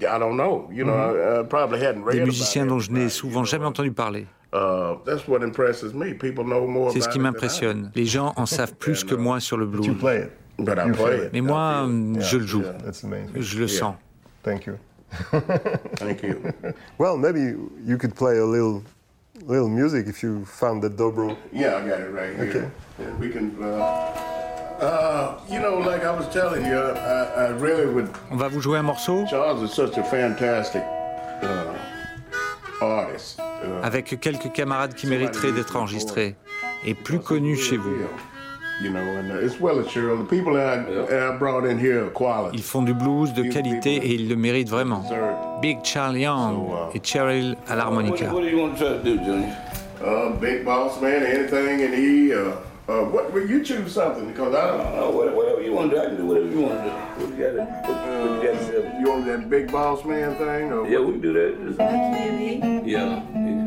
I 0.00 0.18
don't 0.18 0.36
know. 0.36 0.68
You 0.72 0.84
know, 0.84 0.94
I, 0.94 1.40
I 1.40 1.44
probably 1.44 1.80
hadn't 1.80 2.04
read 2.04 2.16
des 2.16 2.24
musiciens 2.24 2.66
dont 2.66 2.80
je 2.80 2.90
n'ai 2.90 3.08
souvent 3.08 3.44
jamais 3.44 3.62
know. 3.64 3.70
entendu 3.70 3.92
parler. 3.92 4.26
Uh, 4.52 4.96
that's 5.06 5.26
what 5.28 5.42
impresses 5.42 5.94
me. 5.94 6.12
People 6.12 6.44
know 6.44 6.66
more 6.66 6.92
C'est 6.92 7.00
ce 7.00 7.04
about 7.06 7.12
qui 7.12 7.20
m'impressionne. 7.20 7.90
Les 7.94 8.04
gens 8.04 8.34
en 8.36 8.46
savent 8.46 8.74
plus 8.74 9.04
que 9.04 9.14
moi 9.14 9.40
sur 9.40 9.56
le 9.56 9.66
blues. 9.66 9.96
Mais 11.32 11.40
moi, 11.40 11.86
Yeah, 11.88 12.20
je 12.20 12.36
le 12.36 12.46
joue. 12.46 12.62
Je 13.34 13.58
le 13.58 13.68
sens. 13.68 13.94
Thank 15.96 16.22
you. 16.22 16.52
Well, 16.98 17.16
maybe 17.16 17.54
you 17.84 17.98
could 17.98 18.14
play 18.14 18.38
a 18.38 18.44
little, 18.44 18.82
little 19.44 19.68
music 19.68 20.06
if 20.06 20.22
you 20.22 20.44
found 20.44 20.82
that 20.82 20.96
dobro. 20.96 21.36
Yeah, 21.52 21.76
I 21.76 21.88
got 21.88 22.00
it 22.00 22.10
right 22.10 22.34
here. 22.36 22.48
Okay. 22.48 22.68
And 22.98 23.18
we 23.18 23.28
can, 23.30 23.56
uh, 23.62 23.66
uh, 24.80 25.40
you 25.48 25.60
know, 25.60 25.78
like 25.78 26.04
I 26.04 26.10
was 26.10 26.28
telling 26.32 26.64
you, 26.64 26.78
I, 26.78 27.46
I 27.46 27.48
really 27.50 27.86
would. 27.86 28.08
On 28.30 28.36
va 28.36 28.48
vous 28.48 28.60
jouer 28.60 28.78
un 28.78 28.84
morceau? 28.84 29.26
Charles 29.28 29.62
is 29.62 29.72
such 29.74 29.98
a 29.98 30.04
fantastic 30.04 30.82
uh, 31.42 31.74
artist. 32.80 33.38
Uh, 33.38 33.82
avec 33.82 34.18
quelques 34.20 34.52
camarades 34.52 34.94
qui 34.94 35.06
mériteraient 35.06 35.52
d'être 35.52 35.76
enregistrés 35.76 36.36
et 36.84 36.94
plus 36.94 37.20
connus 37.20 37.56
chez 37.56 37.76
vous. 37.76 37.94
Ils 42.52 42.62
font 42.62 42.82
du 42.82 42.94
blues 42.94 43.32
de 43.34 43.42
qualité 43.44 43.96
et 43.96 44.14
ils 44.14 44.28
le 44.28 44.36
méritent 44.36 44.70
vraiment. 44.70 45.04
Big 45.60 45.78
Charles 45.84 46.18
Young 46.18 46.64
et 46.94 47.00
Cheryl 47.02 47.56
à 47.68 47.76
l'harmonica. 47.76 48.32
What 48.32 48.40
do 48.42 48.48
you 48.48 48.58
want 48.58 48.76
to 48.76 48.84
try 48.84 48.96
to 48.96 49.02
do, 49.02 49.16
Junior? 49.24 49.48
Uh, 50.04 50.32
big 50.40 50.64
boss 50.64 51.00
man, 51.00 51.22
anything, 51.22 51.82
and 51.82 51.94
he. 51.94 52.32
Uh, 52.34 52.56
uh, 52.88 53.04
what? 53.04 53.32
Well, 53.32 53.46
you 53.46 53.62
choose 53.62 53.92
something 53.92 54.26
because 54.26 54.52
I 54.52 54.66
don't. 54.66 54.80
Uh, 54.80 55.10
whatever, 55.12 55.36
whatever 55.36 55.62
you 55.62 55.72
want 55.72 55.90
to 55.90 55.96
do, 55.96 56.02
I 56.02 56.06
can 56.06 56.16
do 56.16 56.26
whatever 56.26 56.48
you 56.48 56.60
want 56.60 56.74
to 56.74 56.90
do. 56.90 57.26
What 57.26 57.38
you 57.38 57.44
got? 57.44 57.84
To 57.86 58.92
want 59.12 59.26
that 59.26 59.48
big 59.48 59.70
boss 59.70 60.04
man 60.04 60.34
thing? 60.36 60.72
Or 60.72 60.88
Yeah, 60.88 60.98
we 61.00 61.12
can 61.12 61.20
do 61.20 61.32
that. 61.34 61.66
Just- 61.66 61.78
Yeah. 62.84 63.22
yeah. 63.34 63.61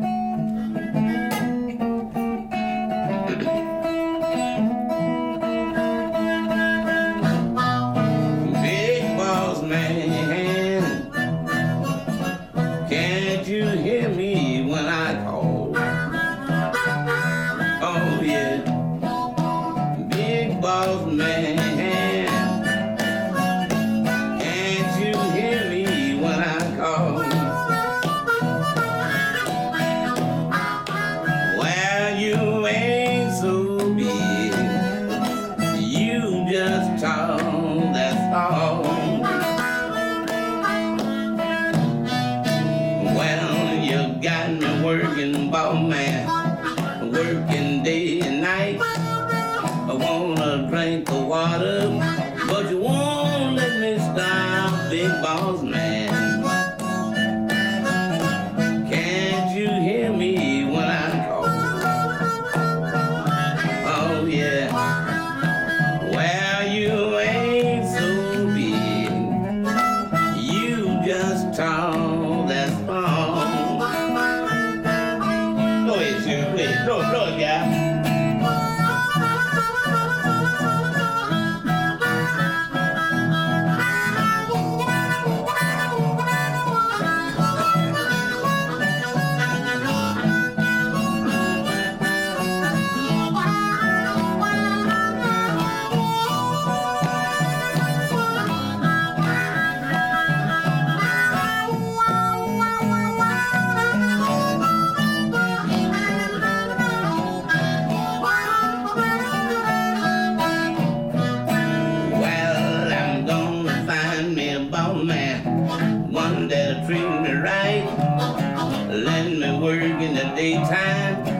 Me 117.66 117.80
right. 117.82 118.86
Let 118.88 119.32
me 119.32 119.58
work 119.58 119.82
in 119.82 120.14
the 120.14 120.32
daytime 120.36 121.35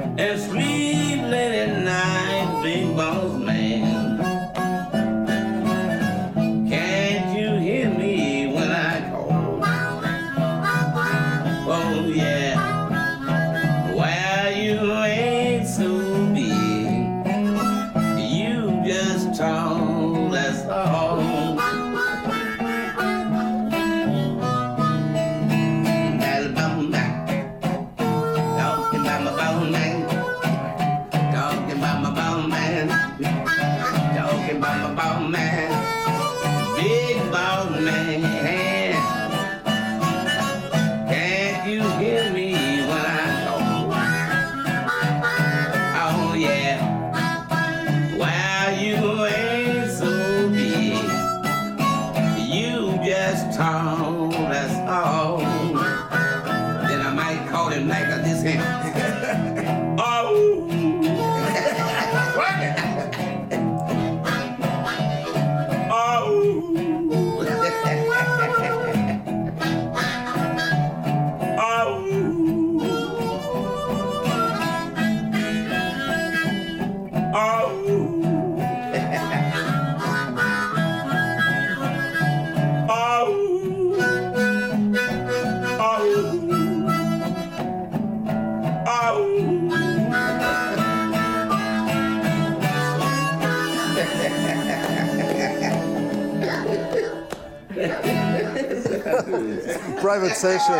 Private 100.00 100.34
station. 100.36 100.78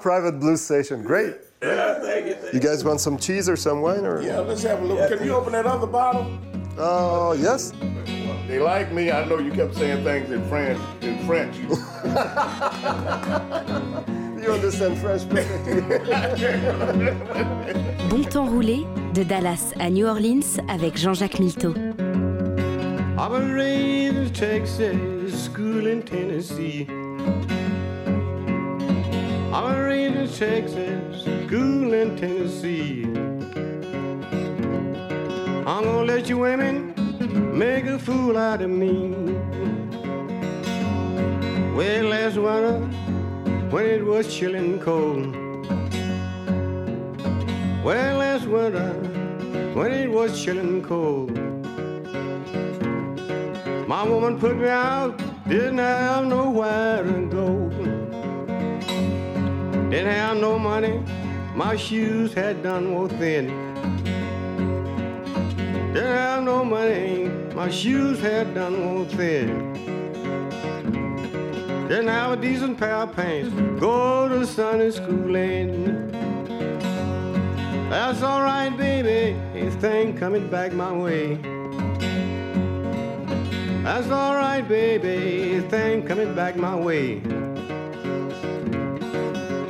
Private 0.00 0.40
blues 0.40 0.60
station. 0.62 1.02
Great. 1.02 1.36
Yeah, 1.62 2.00
thank 2.00 2.26
you. 2.26 2.36
You 2.54 2.60
guys 2.60 2.84
want 2.84 3.00
some 3.00 3.18
cheese 3.18 3.48
or 3.48 3.56
some 3.56 3.82
wine 3.82 4.06
or? 4.06 4.22
Yeah, 4.22 4.40
let's 4.40 4.62
have 4.62 4.80
a 4.82 4.84
look. 4.84 5.10
Can 5.10 5.24
you 5.24 5.34
open 5.34 5.52
that 5.52 5.66
other 5.66 5.86
bottle? 5.86 6.26
Oh, 6.78 7.32
yes. 7.32 7.72
They 8.48 8.58
like 8.58 8.90
me. 8.92 9.10
I 9.10 9.24
know 9.26 9.38
you 9.38 9.52
kept 9.52 9.74
saying 9.74 10.02
things 10.02 10.30
in 10.30 10.48
French. 10.48 10.80
In 11.02 11.26
French. 11.26 11.56
You 14.40 14.52
understand 14.52 14.96
French 14.96 15.28
perfectly. 15.28 15.82
Bon 18.08 18.24
temps 18.24 18.46
roulé 18.46 18.86
de 19.12 19.22
Dallas 19.22 19.74
à 19.78 19.90
New 19.90 20.06
Orleans 20.06 20.56
avec 20.68 20.96
Jean-Jacques 20.96 21.38
Milteau. 21.40 21.74
I 23.20 23.26
was 23.26 23.50
raised 23.50 24.16
in 24.16 24.32
Texas, 24.32 25.44
school 25.44 25.86
in 25.86 26.02
Tennessee. 26.02 26.86
I 29.52 29.60
was 29.62 29.76
raised 29.76 30.16
in 30.16 30.28
Texas, 30.48 31.24
school 31.44 31.92
in 31.92 32.16
Tennessee. 32.16 33.04
I'm 35.66 35.84
gonna 35.84 36.04
let 36.04 36.30
you 36.30 36.38
women 36.38 36.94
make 37.58 37.84
a 37.84 37.98
fool 37.98 38.38
out 38.38 38.62
of 38.62 38.70
me. 38.70 39.12
Well, 41.76 42.04
last 42.06 42.38
winter, 42.38 42.78
when 43.68 43.84
it 43.84 44.02
was 44.02 44.28
chillin' 44.28 44.80
cold. 44.80 45.36
Well, 47.84 48.16
last 48.16 48.46
winter, 48.46 48.94
when 49.74 49.92
it 49.92 50.10
was 50.10 50.32
chillin' 50.42 50.82
cold. 50.82 51.49
My 53.90 54.04
woman 54.04 54.38
put 54.38 54.56
me 54.56 54.68
out, 54.68 55.20
didn't 55.48 55.78
have 55.78 56.24
nowhere 56.24 57.02
to 57.02 57.26
go. 57.26 57.68
Didn't 59.90 60.12
have 60.12 60.36
no 60.36 60.60
money, 60.60 61.02
my 61.56 61.74
shoes 61.74 62.32
had 62.32 62.62
done 62.62 62.94
wore 62.94 63.08
thin. 63.08 63.48
Didn't 65.92 66.16
have 66.24 66.44
no 66.44 66.64
money, 66.64 67.24
my 67.52 67.68
shoes 67.68 68.20
had 68.20 68.54
done 68.54 68.94
wore 68.94 69.06
thin. 69.06 69.72
Didn't 71.88 72.06
have 72.06 72.38
a 72.38 72.40
decent 72.40 72.78
pair 72.78 72.94
of 72.94 73.16
pants, 73.16 73.52
go 73.80 74.28
to 74.28 74.46
Sunday 74.46 74.92
school 74.92 75.34
in. 75.34 76.12
That's 77.90 78.22
alright, 78.22 78.76
baby, 78.76 79.36
if 79.52 79.74
thing 79.80 80.16
coming 80.16 80.48
back 80.48 80.72
my 80.72 80.92
way. 80.92 81.59
That's 83.82 84.08
alright, 84.08 84.68
baby, 84.68 85.60
thing 85.68 86.06
coming 86.06 86.34
back 86.34 86.56
my 86.56 86.76
way. 86.76 87.20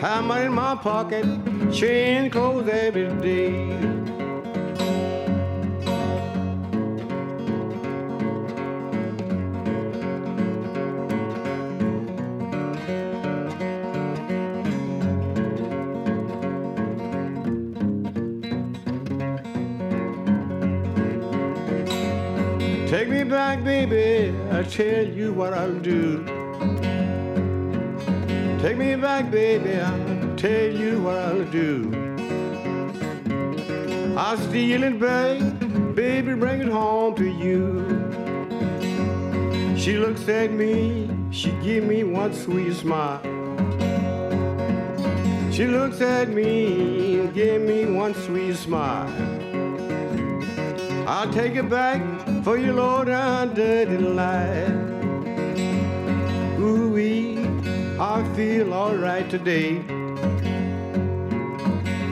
Have 0.00 0.24
money 0.24 0.46
in 0.46 0.52
my 0.52 0.74
pocket, 0.74 1.24
change 1.72 2.32
clothes 2.32 2.68
every 2.68 3.08
day. 3.20 3.89
Back, 23.30 23.62
baby, 23.62 24.34
I 24.50 24.64
tell 24.64 25.06
you 25.06 25.32
what 25.32 25.54
I'll 25.54 25.78
do. 25.78 26.24
Take 28.60 28.76
me 28.76 28.96
back, 28.96 29.30
baby, 29.30 29.76
I'll 29.76 30.36
tell 30.36 30.68
you 30.68 31.00
what 31.00 31.16
I'll 31.16 31.44
do. 31.44 31.92
I'll 34.18 34.36
steal 34.36 34.82
it 34.82 34.98
back, 34.98 35.38
baby, 35.94 36.34
bring 36.34 36.62
it 36.62 36.68
home 36.68 37.14
to 37.16 37.24
you. 37.24 37.86
She 39.78 39.96
looks 39.96 40.28
at 40.28 40.50
me, 40.50 41.08
she 41.30 41.52
give 41.62 41.84
me 41.84 42.02
one 42.02 42.34
sweet 42.34 42.74
smile. 42.74 43.22
She 45.52 45.66
looks 45.68 46.00
at 46.00 46.30
me, 46.30 47.28
give 47.28 47.62
me 47.62 47.86
one 47.86 48.12
sweet 48.14 48.56
smile. 48.56 49.08
I'll 51.06 51.32
take 51.32 51.54
it 51.54 51.68
back 51.70 52.00
for 52.42 52.56
your 52.56 52.72
low 52.72 53.04
down 53.04 53.54
dirty 53.54 53.98
life. 53.98 54.70
Ooh 56.58 56.90
wee, 56.90 57.38
I 57.98 58.24
feel 58.34 58.72
alright 58.72 59.28
today. 59.28 59.76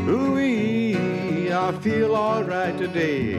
Ooh 0.06 0.32
wee, 0.34 1.50
I 1.50 1.72
feel 1.80 2.14
alright 2.14 2.76
today. 2.76 3.38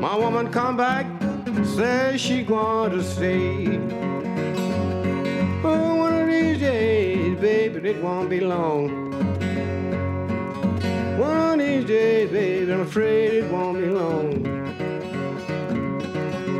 My 0.00 0.16
woman 0.16 0.50
come 0.50 0.76
back, 0.76 1.06
says 1.76 2.20
she 2.20 2.44
to 2.44 3.02
stay. 3.02 3.78
Oh, 5.62 5.94
one 5.94 6.14
of 6.14 6.26
these 6.26 6.58
days, 6.58 7.38
baby, 7.40 7.90
it 7.90 8.02
won't 8.02 8.28
be 8.28 8.40
long. 8.40 9.12
One 11.18 11.60
of 11.60 11.66
these 11.66 11.84
days, 11.84 12.30
baby, 12.30 12.72
I'm 12.72 12.80
afraid 12.80 13.34
it 13.34 13.50
won't 13.52 13.78
be 13.78 13.86
long. 13.86 14.53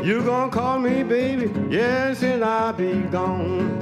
You 0.05 0.23
gonna 0.23 0.51
call 0.51 0.81
me, 0.81 1.03
baby? 1.03 1.51
Yes, 1.71 2.23
and 2.23 2.45
I'll 2.45 2.75
be 2.75 2.93
gone. 3.05 3.79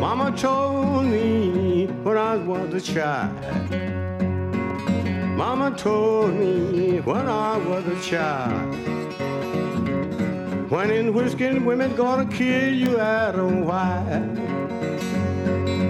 Mama 0.00 0.36
told 0.36 1.04
me 1.06 1.86
when 2.02 2.18
I 2.18 2.34
was 2.34 2.74
a 2.74 2.80
child. 2.80 3.89
Mama 5.40 5.70
told 5.74 6.34
me 6.34 7.00
when 7.00 7.26
I 7.26 7.56
was 7.56 7.86
a 7.86 7.98
child. 8.02 8.74
When 10.70 10.90
in 10.90 11.14
whiskey 11.14 11.58
women 11.58 11.96
gonna 11.96 12.26
kill 12.26 12.74
you 12.74 13.00
out 13.00 13.36
of 13.36 13.50
white. 13.68 14.34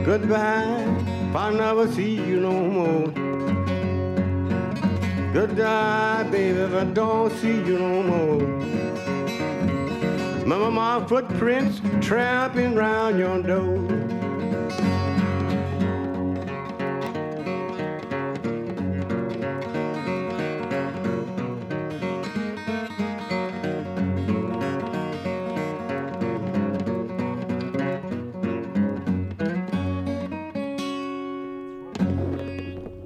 Goodbye, 0.05 0.87
if 1.29 1.35
I 1.35 1.53
never 1.53 1.91
see 1.91 2.15
you 2.15 2.39
no 2.39 2.53
more. 2.77 3.09
Goodbye, 5.33 6.29
baby, 6.31 6.61
if 6.61 6.73
I 6.73 6.85
don't 6.85 7.33
see 7.41 7.57
you 7.69 7.77
no 7.77 8.03
more. 8.05 8.47
Remember 10.43 10.71
my 10.71 11.05
footprints 11.09 11.81
tramping 12.01 12.77
round 12.77 13.19
your 13.19 13.43
door. 13.43 13.89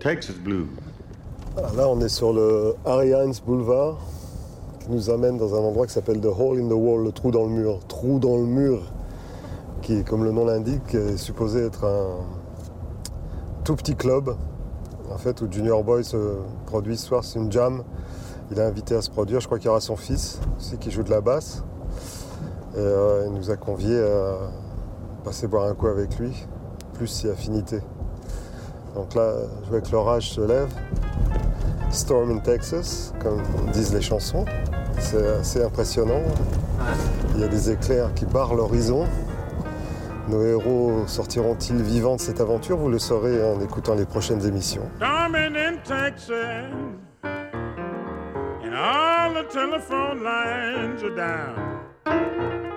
Texas 0.05 0.37
blues. 0.37 0.67
là, 1.57 1.89
on 1.89 1.99
est 2.01 2.11
sur 2.11 2.35
le 2.35 2.75
Harry 2.85 3.13
Hines 3.13 3.37
Boulevard 3.47 3.97
qui 4.81 4.91
nous 4.91 5.09
amène 5.09 5.39
dans 5.39 5.55
un 5.55 5.61
endroit 5.61 5.87
qui 5.87 5.95
s'appelle 5.95 6.21
The 6.21 6.27
Hole 6.27 6.61
in 6.61 6.69
the 6.69 6.75
Wall, 6.75 7.05
le 7.05 7.11
trou 7.11 7.31
dans 7.31 7.45
le 7.45 7.49
mur. 7.49 7.79
Trou 7.89 8.19
dans 8.19 8.37
le 8.37 8.45
mur, 8.45 8.83
qui, 9.81 10.05
comme 10.05 10.23
le 10.25 10.31
nom 10.31 10.45
l'indique, 10.45 10.95
est 10.95 11.17
supposé 11.17 11.65
être 11.65 11.87
un 11.87 12.19
tout 13.65 13.77
petit 13.77 13.97
club, 13.97 14.37
en 15.11 15.17
fait, 15.17 15.41
où 15.41 15.51
Junior 15.51 15.83
Boy 15.83 16.05
se 16.05 16.37
produit 16.67 16.99
ce 16.99 17.07
soir. 17.07 17.25
C'est 17.25 17.39
une 17.39 17.51
jam. 17.51 17.83
Il 18.51 18.59
est 18.59 18.63
invité 18.63 18.97
à 18.97 19.01
se 19.01 19.09
produire. 19.09 19.41
Je 19.41 19.47
crois 19.47 19.57
qu'il 19.57 19.69
y 19.69 19.71
aura 19.71 19.81
son 19.81 19.97
fils 19.97 20.39
aussi 20.59 20.77
qui 20.77 20.91
joue 20.91 21.03
de 21.03 21.11
la 21.11 21.23
basse. 21.23 21.65
Et 22.75 22.79
euh, 22.79 23.25
il 23.29 23.33
nous 23.33 23.51
a 23.51 23.57
conviés 23.57 24.03
à 24.03 24.37
passer 25.25 25.47
boire 25.47 25.65
un 25.65 25.73
coup 25.73 25.87
avec 25.87 26.19
lui, 26.19 26.47
plus 26.93 27.07
si 27.07 27.27
affinité. 27.27 27.81
Donc 28.95 29.15
là, 29.15 29.33
je 29.65 29.71
vois 29.71 29.81
que 29.81 29.91
l'orage 29.91 30.31
se 30.31 30.41
lève. 30.41 30.69
Storm 31.91 32.31
in 32.31 32.39
Texas, 32.39 33.13
comme 33.23 33.43
disent 33.73 33.95
les 33.95 34.03
chansons. 34.03 34.45
C'est 34.99 35.27
assez 35.41 35.63
impressionnant. 35.63 36.23
Il 37.35 37.41
y 37.41 37.45
a 37.45 37.49
des 37.49 37.71
éclairs 37.71 38.13
qui 38.15 38.27
barrent 38.27 38.55
l'horizon. 38.55 39.07
Nos 40.29 40.43
héros 40.43 41.05
sortiront-ils 41.07 41.83
vivants 41.83 42.17
de 42.17 42.21
cette 42.21 42.41
aventure? 42.41 42.79
Vous 42.79 42.89
le 42.89 42.99
saurez 42.99 43.45
en 43.45 43.61
écoutant 43.61 43.95
les 43.95 44.07
prochaines 44.07 44.47
émissions. 44.47 44.89
In 45.57 45.77
Texas, 45.85 46.73
and 48.63 48.75
all 48.75 49.35
the 49.35 49.45
lines 50.23 51.03
are 51.03 51.15
down. 51.15 52.74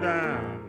Down. 0.00 0.60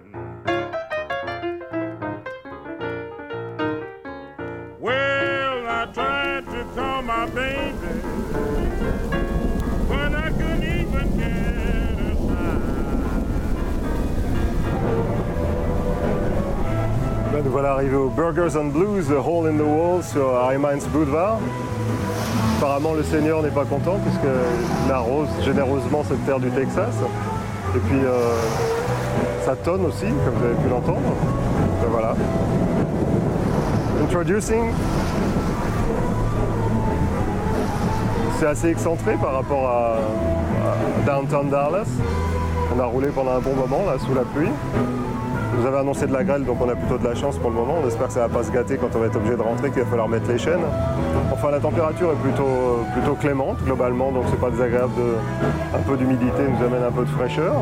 Well, 4.79 5.67
I 5.67 5.85
tried 5.93 6.45
to 6.45 6.63
call 6.75 7.01
my 7.01 7.25
baby, 7.27 7.77
but 9.87 10.13
I 10.13 10.29
couldn't 10.29 10.63
even 10.63 11.17
get 11.17 11.99
a. 11.99 12.11
Là, 17.33 17.41
nous 17.43 17.51
voilà 17.51 17.71
arrivés 17.73 17.95
au 17.95 18.09
Burgers 18.09 18.55
and 18.55 18.71
Blues, 18.71 19.07
The 19.07 19.13
Hole 19.13 19.47
in 19.47 19.57
the 19.57 19.65
Wall 19.65 20.03
sur 20.03 20.33
Mines 20.59 20.87
Boulevard. 20.91 21.39
Apparemment, 22.57 22.93
le 22.93 23.03
Seigneur 23.03 23.41
n'est 23.41 23.49
pas 23.49 23.65
content 23.65 23.97
puisqu'il 24.03 24.91
arrose 24.91 25.29
généreusement 25.43 26.03
cette 26.07 26.23
terre 26.25 26.39
du 26.39 26.51
Texas. 26.51 26.93
Et 27.75 27.79
puis, 27.79 27.99
euh, 28.03 28.35
ça 29.45 29.55
tonne 29.55 29.85
aussi, 29.85 30.05
comme 30.05 30.35
vous 30.35 30.45
avez 30.45 30.55
pu 30.55 30.69
l'entendre. 30.69 30.99
Ben 31.81 31.87
voilà. 31.89 32.15
Introducing. 34.03 34.71
C'est 38.39 38.47
assez 38.47 38.69
excentré 38.69 39.15
par 39.15 39.33
rapport 39.33 39.69
à, 39.69 39.95
à 39.95 41.05
Downtown 41.05 41.49
Dallas. 41.49 41.87
On 42.75 42.79
a 42.79 42.85
roulé 42.85 43.07
pendant 43.09 43.31
un 43.31 43.39
bon 43.39 43.55
moment 43.55 43.85
là 43.85 43.97
sous 43.99 44.13
la 44.13 44.21
pluie. 44.21 44.49
Vous 45.61 45.67
avez 45.67 45.77
annoncé 45.77 46.07
de 46.07 46.13
la 46.13 46.23
grêle, 46.23 46.43
donc 46.43 46.57
on 46.59 46.67
a 46.67 46.75
plutôt 46.75 46.97
de 46.97 47.07
la 47.07 47.13
chance 47.13 47.37
pour 47.37 47.51
le 47.51 47.55
moment. 47.55 47.75
On 47.83 47.87
espère 47.87 48.07
que 48.07 48.13
ça 48.13 48.21
va 48.21 48.29
pas 48.29 48.43
se 48.43 48.49
gâter 48.51 48.77
quand 48.77 48.87
on 48.95 48.97
va 48.99 49.05
être 49.05 49.15
obligé 49.17 49.35
de 49.35 49.43
rentrer, 49.43 49.69
qu'il 49.69 49.83
va 49.83 49.87
falloir 49.87 50.07
mettre 50.07 50.27
les 50.27 50.39
chaînes. 50.39 50.63
Enfin, 51.31 51.51
la 51.51 51.59
température 51.59 52.11
est 52.11 52.15
plutôt, 52.15 52.83
plutôt 52.93 53.13
clémente 53.13 53.63
globalement, 53.63 54.11
donc 54.11 54.23
c'est 54.31 54.39
pas 54.39 54.49
désagréable. 54.49 54.91
De, 54.95 55.77
un 55.77 55.81
peu 55.83 55.97
d'humidité 55.97 56.47
nous 56.49 56.65
amène 56.65 56.81
un 56.81 56.91
peu 56.91 57.03
de 57.03 57.09
fraîcheur. 57.11 57.53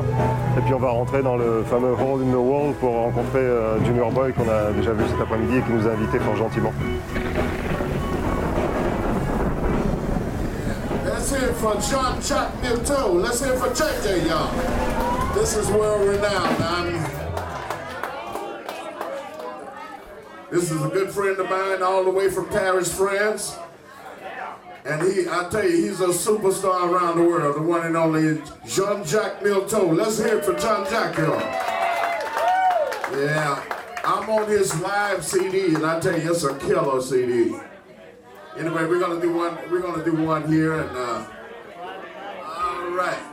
Et 0.57 0.61
puis 0.61 0.73
on 0.73 0.79
va 0.79 0.91
rentrer 0.91 1.21
dans 1.21 1.35
le 1.35 1.65
fameux 1.69 1.91
Hole 1.91 2.21
in 2.21 2.31
the 2.31 2.37
Wall 2.37 2.73
pour 2.79 2.93
rencontrer 2.93 3.41
euh, 3.41 3.83
Junior 3.83 4.13
Boy 4.13 4.31
qu'on 4.31 4.49
a 4.49 4.71
déjà 4.71 4.93
vu 4.93 5.03
cet 5.11 5.19
après-midi 5.19 5.57
et 5.57 5.61
qui 5.61 5.73
nous 5.73 5.85
a 5.85 5.91
invités 5.91 6.19
fort 6.19 6.37
gentiment. 6.37 6.71
Let's 11.05 11.33
for 11.59 11.75
Chuck. 11.81 12.49
Let's 12.63 13.41
for. 13.59 13.75
This 15.35 15.55
is 15.55 15.69
world 15.69 16.07
renowned. 16.07 16.63
I'm, 16.63 17.08
this 20.51 20.71
is 20.71 20.83
a 20.83 20.89
good 20.89 21.11
friend 21.11 21.37
of 21.39 21.49
mine, 21.49 21.81
all 21.81 22.03
the 22.03 22.09
way 22.09 22.29
from 22.29 22.47
Paris, 22.49 22.95
France. 22.95 23.57
And 24.85 25.01
he, 25.03 25.27
I 25.29 25.47
tell 25.49 25.63
you, 25.63 25.89
he's 25.89 25.99
a 25.99 26.07
superstar 26.07 26.89
around 26.89 27.17
the 27.17 27.23
world, 27.23 27.57
the 27.57 27.61
one 27.61 27.85
and 27.85 27.95
only 27.95 28.41
Jean-Jacques 28.65 29.41
Milteau. 29.41 29.95
Let's 29.95 30.17
hear 30.17 30.39
it 30.39 30.45
for 30.45 30.53
Jean-Jacques, 30.53 31.17
y'all. 31.17 31.39
Yeah, 33.19 33.63
I'm 34.03 34.29
on 34.29 34.47
his 34.47 34.79
live 34.81 35.23
CD, 35.23 35.75
and 35.75 35.85
I 35.85 35.99
tell 35.99 36.19
you, 36.19 36.31
it's 36.31 36.43
a 36.43 36.57
killer 36.57 37.01
CD. 37.01 37.55
Anyway, 38.57 38.85
we're 38.85 38.99
gonna 38.99 39.21
do 39.21 39.33
one. 39.33 39.57
We're 39.69 39.81
gonna 39.81 40.03
do 40.03 40.15
one 40.15 40.47
here, 40.51 40.73
and 40.73 40.97
uh, 40.97 41.25
all 42.57 42.89
right. 42.91 43.28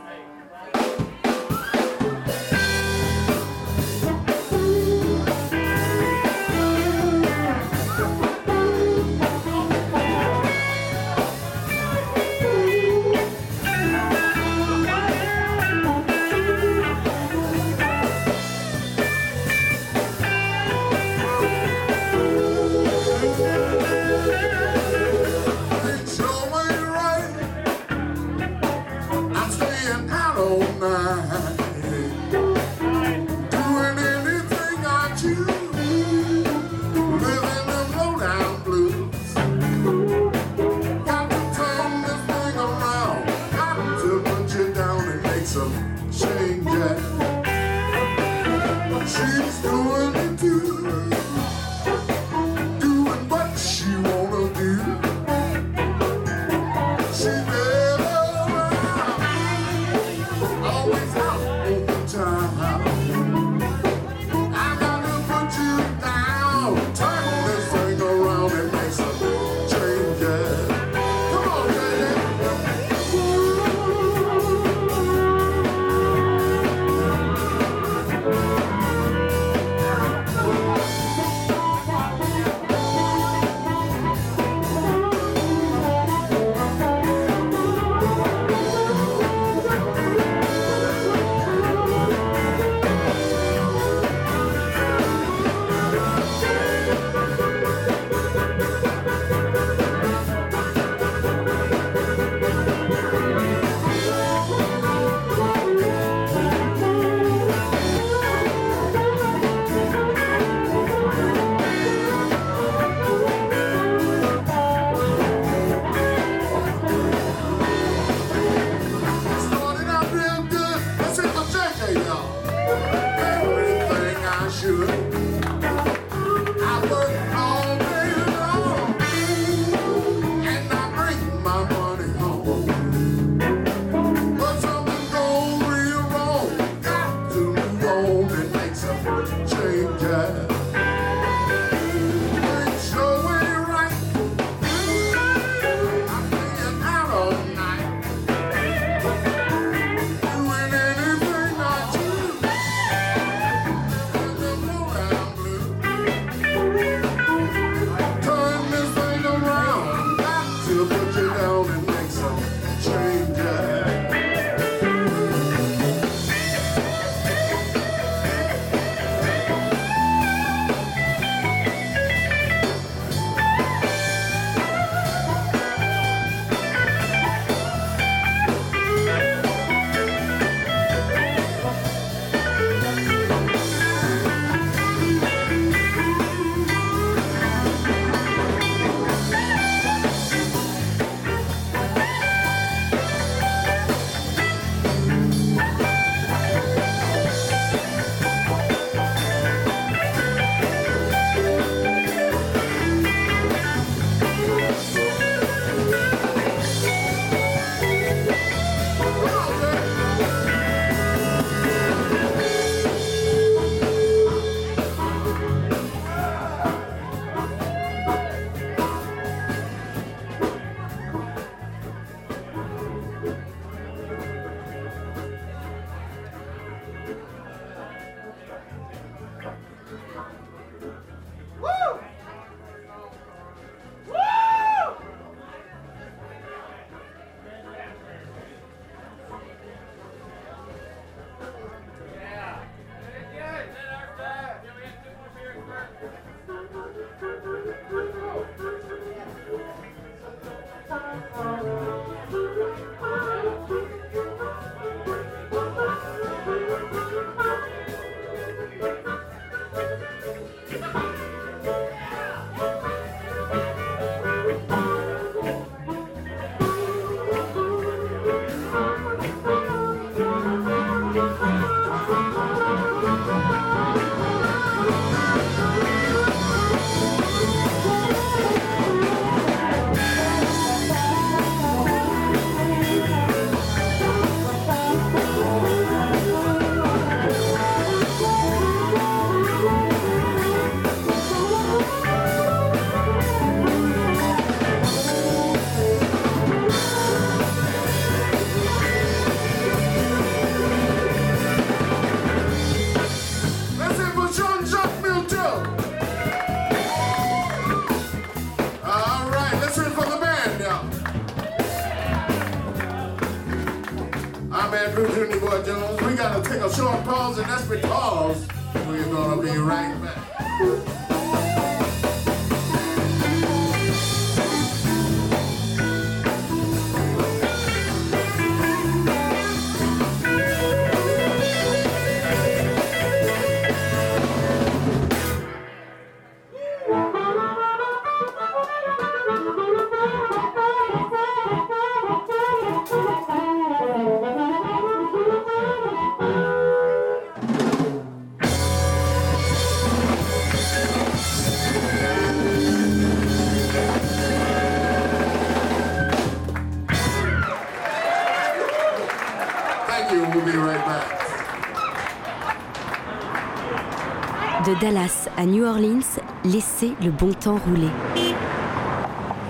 Dallas 364.81 365.27
à 365.37 365.45
New 365.45 365.63
Orleans, 365.63 366.05
laissez 366.43 366.93
le 367.01 367.09
bon 367.09 367.33
temps 367.33 367.57
rouler. 367.65 367.89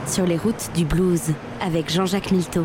Sur 0.05 0.25
les 0.25 0.37
routes 0.37 0.71
du 0.73 0.85
blues 0.85 1.33
avec 1.59 1.91
Jean-Jacques 1.91 2.31
Milteau. 2.31 2.63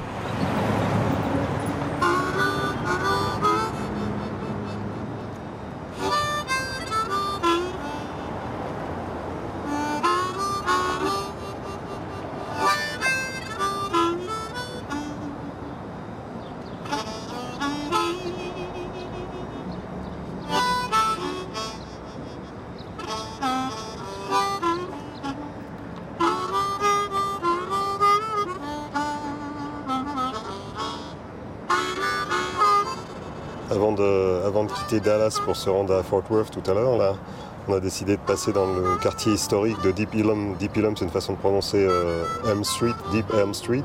Avant 34.01 34.65
de, 34.65 34.73
quitter 34.73 35.01
Dallas 35.01 35.39
pour 35.45 35.57
se 35.57 35.69
rendre 35.69 35.95
à 35.95 36.03
Fort 36.03 36.23
Worth 36.31 36.51
tout 36.51 36.71
à 36.71 36.75
l'heure, 36.75 37.17
on 37.69 37.75
a 37.75 37.81
décidé 37.81 38.17
de 38.17 38.23
passer 38.23 38.53
dans 38.53 38.67
le 38.67 38.97
quartier 39.01 39.33
historique 39.33 39.81
de 39.83 39.93
Deep 39.93 40.15
Ellum. 40.15 40.57
Deep 40.59 40.77
Ellum, 40.77 40.97
c'est 40.97 41.05
une 41.05 41.11
façon 41.11 41.35
de 41.35 41.39
prononcer 41.39 41.79
euh, 41.79 42.25
Elm 42.51 42.65
Street, 42.65 42.95
Deep 43.13 43.27
Elm 43.35 43.55
Street. 43.55 43.85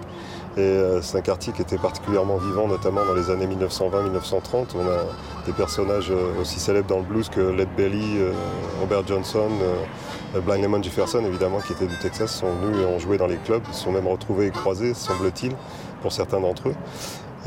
Et 0.55 0.61
euh, 0.61 1.01
c'est 1.03 1.19
un 1.19 1.21
quartier 1.21 1.53
qui 1.53 1.61
était 1.61 1.77
particulièrement 1.77 2.37
vivant, 2.37 2.67
notamment 2.67 3.05
dans 3.05 3.13
les 3.13 3.29
années 3.29 3.45
1920-1930. 3.45 4.75
On 4.75 4.87
a 4.87 5.05
des 5.45 5.51
personnages 5.51 6.09
euh, 6.09 6.41
aussi 6.41 6.59
célèbres 6.59 6.87
dans 6.87 6.97
le 6.97 7.03
blues 7.03 7.29
que 7.29 7.39
Led 7.39 7.69
Belly, 7.77 8.17
Robert 8.81 9.05
Johnson, 9.05 9.49
Blind 10.43 10.63
Lemon 10.63 10.81
Jefferson, 10.81 11.23
évidemment, 11.23 11.59
qui 11.59 11.73
étaient 11.73 11.85
du 11.85 11.97
Texas, 11.99 12.35
sont 12.35 12.51
venus 12.63 12.81
et 12.81 12.85
ont 12.85 12.97
joué 12.97 13.17
dans 13.17 13.27
les 13.27 13.37
clubs. 13.37 13.61
Ils 13.67 13.75
sont 13.75 13.91
même 13.91 14.07
retrouvés 14.07 14.47
et 14.47 14.51
croisés, 14.51 14.95
semble-t-il, 14.95 15.53
pour 16.01 16.11
certains 16.11 16.39
d'entre 16.39 16.69
eux. 16.69 16.75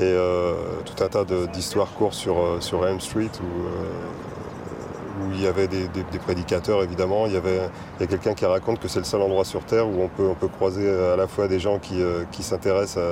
Et 0.00 0.04
euh, 0.04 0.54
tout 0.86 1.04
un 1.04 1.08
tas 1.08 1.24
d'histoires 1.52 1.92
courent 1.92 2.14
sur, 2.14 2.38
euh, 2.38 2.60
sur 2.60 2.86
Elm 2.86 3.00
Street 3.00 3.28
où, 3.42 3.66
euh, 3.66 5.28
où 5.28 5.32
il 5.34 5.42
y 5.42 5.46
avait 5.46 5.68
des, 5.68 5.88
prédicateurs 6.24 6.82
évidemment. 6.82 7.26
Il 7.26 7.34
y, 7.34 7.36
avait, 7.36 7.60
il 7.98 8.00
y 8.00 8.04
a 8.04 8.06
quelqu'un 8.06 8.32
qui 8.32 8.46
raconte 8.46 8.80
que 8.80 8.88
c'est 8.88 9.00
le 9.00 9.04
seul 9.04 9.20
endroit 9.20 9.44
sur 9.44 9.62
Terre 9.62 9.86
où 9.86 10.00
on 10.00 10.08
peut, 10.08 10.26
on 10.26 10.34
peut 10.34 10.48
croiser 10.48 10.88
à 10.88 11.16
la 11.16 11.26
fois 11.26 11.48
des 11.48 11.60
gens 11.60 11.78
qui, 11.78 12.00
qui 12.32 12.42
s'intéressent 12.42 13.04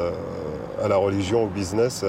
à, 0.82 0.88
la 0.88 0.96
religion, 0.96 1.44
au 1.44 1.48
business, 1.48 2.06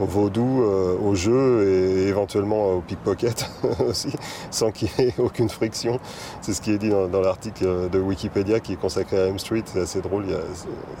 au 0.00 0.04
vaudou, 0.04 0.62
euh, 0.62 0.96
au 0.98 1.14
jeu 1.14 1.66
et 1.66 2.08
éventuellement 2.08 2.74
au 2.74 2.80
pickpocket 2.80 3.48
aussi, 3.88 4.12
sans 4.50 4.70
qu'il 4.70 4.88
y 4.98 5.02
ait 5.02 5.14
aucune 5.18 5.48
friction. 5.48 5.98
C'est 6.42 6.52
ce 6.52 6.60
qui 6.60 6.72
est 6.72 6.78
dit 6.78 6.90
dans, 6.90 7.08
dans 7.08 7.20
l'article 7.22 7.88
de 7.90 7.98
Wikipédia 7.98 8.60
qui 8.60 8.74
est 8.74 8.76
consacré 8.76 9.18
à 9.18 9.26
Elm 9.26 9.38
Street. 9.38 9.62
C'est 9.64 9.80
assez 9.80 10.00
drôle. 10.00 10.24
Il 10.28 10.34
a- 10.34 10.38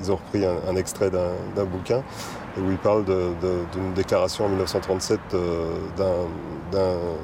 ils 0.02 0.10
ont 0.12 0.16
repris 0.16 0.44
un, 0.44 0.56
un 0.70 0.76
extrait 0.76 1.10
d'un 1.10 1.64
bouquin 1.64 2.02
où 2.58 2.70
il 2.70 2.78
parle 2.78 3.04
d'une 3.04 3.92
déclaration 3.94 4.46
en 4.46 4.48
1937 4.48 5.20
euh, 5.34 5.66
d'un- 5.98 6.06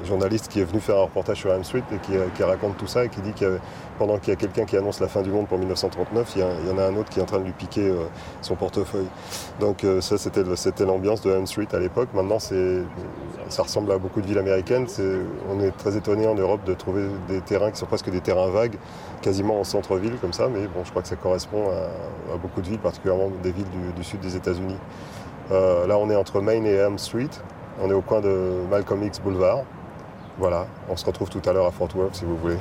journaliste 0.05 0.47
qui 0.47 0.61
est 0.61 0.63
venu 0.63 0.79
faire 0.79 0.97
un 0.97 1.03
reportage 1.03 1.37
sur 1.39 1.51
Elm 1.51 1.63
Street 1.63 1.83
et 1.91 1.97
qui, 1.97 2.13
qui 2.35 2.43
raconte 2.43 2.77
tout 2.77 2.87
ça 2.87 3.03
et 3.05 3.09
qui 3.09 3.19
dit 3.21 3.33
qu'il 3.33 3.47
y 3.47 3.49
avait- 3.49 3.59
pendant 3.97 4.17
qu'il 4.17 4.29
y 4.29 4.33
a 4.33 4.35
quelqu'un 4.35 4.65
qui 4.65 4.77
annonce 4.77 4.99
la 4.99 5.07
fin 5.07 5.21
du 5.21 5.29
monde 5.29 5.47
pour 5.47 5.57
1939, 5.57 6.33
il 6.35 6.41
y, 6.41 6.71
en 6.71 6.77
a 6.77 6.85
un 6.85 6.95
autre 6.95 7.09
qui 7.09 7.19
est 7.19 7.21
en 7.21 7.25
train 7.25 7.39
de 7.39 7.45
lui 7.45 7.51
piquer 7.51 7.89
euh, 7.89 8.05
son 8.41 8.55
portefeuille. 8.55 9.07
Donc 9.59 9.83
euh, 9.83 10.01
ça, 10.01 10.17
c'était 10.17 10.85
l'ambiance 10.85 11.21
de 11.21 11.31
Elm 11.31 11.47
Street 11.47 11.67
à 11.73 11.79
l'époque. 11.79 12.09
Maintenant, 12.13 12.39
ça 12.39 13.63
ressemble 13.63 13.91
à 13.91 13.97
beaucoup 13.97 14.21
de 14.21 14.27
villes 14.27 14.39
américaines. 14.39 14.87
On 15.49 15.59
est 15.59 15.71
très 15.71 15.95
étonné 15.95 16.27
en 16.27 16.35
Europe 16.35 16.63
de 16.65 16.73
trouver 16.73 17.07
des 17.27 17.41
terrains 17.41 17.71
qui 17.71 17.77
sont 17.77 17.85
presque 17.85 18.09
des 18.09 18.21
terrains 18.21 18.49
vagues, 18.49 18.75
quasiment 19.21 19.59
en 19.59 19.63
centre-ville 19.63 20.17
comme 20.19 20.33
ça. 20.33 20.47
Mais 20.47 20.67
bon, 20.67 20.83
je 20.83 20.89
crois 20.89 21.01
que 21.01 21.07
ça 21.07 21.15
correspond 21.15 21.69
à, 21.69 22.37
beaucoup 22.37 22.61
de 22.61 22.67
villes, 22.67 22.79
particulièrement 22.79 23.29
des 23.41 23.51
villes 23.51 23.69
du, 23.69 23.93
du 23.93 24.03
sud 24.03 24.19
des 24.19 24.35
États-Unis. 24.35 24.77
Euh, 25.51 25.87
là, 25.87 25.97
on 25.97 26.09
est 26.09 26.15
entre 26.15 26.41
Main 26.41 26.63
et 26.63 26.73
Elm 26.73 26.97
Street. 26.97 27.29
On 27.81 27.89
est 27.89 27.93
au 27.93 28.01
coin 28.01 28.21
de 28.21 28.51
Malcolm 28.69 29.03
X 29.03 29.19
Boulevard. 29.19 29.63
Voilà, 30.37 30.65
on 30.89 30.95
se 30.95 31.05
retrouve 31.05 31.29
tout 31.29 31.41
à 31.47 31.53
l'heure 31.53 31.67
à 31.67 31.71
Fort 31.71 31.89
Worth 31.95 32.15
si 32.15 32.25
vous 32.25 32.37
voulez. 32.37 32.57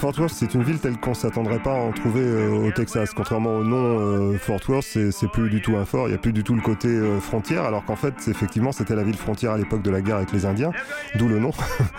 Fort 0.00 0.18
Worth, 0.18 0.32
c'est 0.32 0.54
une 0.54 0.62
ville 0.62 0.78
telle 0.78 0.96
qu'on 0.96 1.12
s'attendrait 1.12 1.58
pas 1.58 1.74
à 1.74 1.78
en 1.78 1.92
trouver 1.92 2.22
euh, 2.22 2.66
au 2.66 2.70
Texas. 2.70 3.10
Contrairement 3.14 3.56
au 3.56 3.64
nom 3.64 4.00
euh, 4.00 4.38
Fort 4.38 4.60
Worth, 4.66 4.96
c'est 5.10 5.30
plus 5.30 5.50
du 5.50 5.60
tout 5.60 5.76
un 5.76 5.84
fort. 5.84 6.06
Il 6.06 6.12
n'y 6.12 6.14
a 6.14 6.18
plus 6.18 6.32
du 6.32 6.42
tout 6.42 6.54
le 6.54 6.62
côté 6.62 6.88
euh, 6.88 7.20
frontière, 7.20 7.64
alors 7.64 7.84
qu'en 7.84 7.96
fait, 7.96 8.14
effectivement, 8.26 8.72
c'était 8.72 8.96
la 8.96 9.02
ville 9.02 9.18
frontière 9.18 9.52
à 9.52 9.58
l'époque 9.58 9.82
de 9.82 9.90
la 9.90 10.00
guerre 10.00 10.16
avec 10.16 10.32
les 10.32 10.46
Indiens, 10.46 10.72
d'où 11.16 11.28
le 11.28 11.38
nom. 11.38 11.50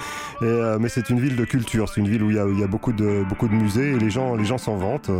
Mais 0.41 0.89
c'est 0.89 1.11
une 1.11 1.19
ville 1.19 1.35
de 1.35 1.45
culture. 1.45 1.89
C'est 1.89 2.01
une 2.01 2.07
ville 2.07 2.23
où 2.23 2.31
il 2.31 2.37
y 2.37 2.63
a, 2.63 2.67
beaucoup 2.67 2.91
de 2.91 3.53
musées 3.53 3.91
et 3.91 3.99
les 3.99 4.09
gens 4.09 4.35
les 4.35 4.45
gens 4.45 4.57
s'en 4.57 4.77
vantent, 4.77 5.11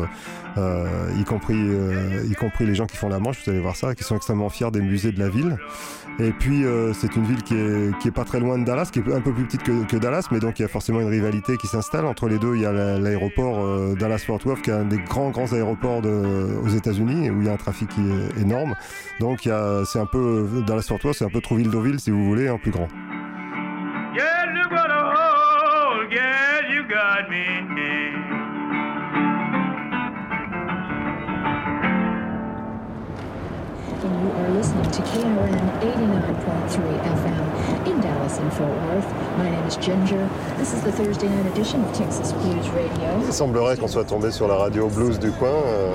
y 0.58 1.24
compris 1.24 2.66
les 2.66 2.74
gens 2.74 2.88
qui 2.88 2.98
font 2.98 3.10
la 3.10 3.20
Manche. 3.20 3.44
Vous 3.46 3.52
allez 3.52 3.60
voir 3.60 3.76
ça, 3.76 3.94
qui 3.94 4.04
sont 4.04 4.16
extrêmement 4.16 4.50
fiers 4.50 4.72
des 4.72 4.82
musées 4.82 5.12
de 5.12 5.20
la 5.20 5.30
ville. 5.30 5.58
Et 6.18 6.32
puis 6.32 6.64
c'est 6.94 7.16
une 7.16 7.26
ville 7.26 7.44
qui 7.44 7.54
est, 7.54 7.96
qui 8.00 8.08
est 8.08 8.12
pas 8.12 8.26
très 8.26 8.40
loin 8.40 8.58
de 8.58 8.66
Dallas, 8.66 8.90
qui 8.92 8.98
est 8.98 9.14
un 9.14 9.22
peu 9.22 9.32
plus 9.32 9.46
petite 9.46 9.62
que, 9.62 9.98
Dallas, 9.98 10.26
mais 10.32 10.40
donc 10.40 10.58
il 10.58 10.64
y 10.64 10.66
a 10.66 10.68
forcément 10.68 11.02
une 11.02 11.10
rivalité 11.10 11.58
qui 11.58 11.68
s'installe 11.68 12.08
entre 12.08 12.28
les 12.28 12.40
deux. 12.40 12.56
La- 12.72 12.98
l'aéroport 13.00 13.60
euh, 13.64 13.96
Dallas-Fort 14.00 14.40
Worth, 14.46 14.62
qui 14.62 14.70
est 14.70 14.74
un 14.74 14.86
des 14.86 14.98
grands 14.98 15.30
grands 15.30 15.52
aéroports 15.54 16.02
de- 16.02 16.58
aux 16.64 16.68
États-Unis, 16.70 17.30
où 17.30 17.42
il 17.42 17.48
y 17.48 17.50
a 17.50 17.54
un 17.54 17.58
trafic 17.58 17.90
qui 17.90 18.02
est 18.02 18.42
énorme. 18.42 18.74
Donc 19.20 19.42
c'est 19.86 20.00
un 20.00 20.06
peu 20.06 20.48
Dallas-Fort 20.66 21.00
Worth, 21.04 21.18
c'est 21.18 21.26
un 21.26 21.30
peu 21.30 21.42
Trouville-Deauville 21.42 22.00
si 22.00 22.12
vous 22.12 22.26
voulez, 22.26 22.50
en 22.50 22.58
plus 22.58 22.72
grand. 22.72 22.88
To 35.04 35.08
KRN 35.18 35.82
89.3 35.82 36.78
FM 37.02 37.88
in 37.88 38.02
Dallas 38.02 38.38
and 38.38 38.52
Fort 38.54 38.70
Worth. 38.70 39.38
My 39.38 39.50
name 39.50 39.64
is 39.66 39.76
Ginger. 39.78 40.30
This 40.58 40.74
is 40.74 40.82
the 40.84 40.92
Thursday 40.92 41.28
night 41.28 41.46
edition 41.48 41.84
of 41.84 41.94
Texas 41.94 42.32
Blues 42.34 42.68
Radio. 42.70 43.20
Il 43.26 43.34
semblerait 43.34 43.78
qu'on 43.78 43.88
soit 43.88 44.06
tombé 44.06 44.32
sur 44.32 44.48
la 44.48 44.56
radio 44.56 44.88
blues 44.90 45.18
du 45.20 45.32
coin. 45.32 45.50
euh, 45.50 45.94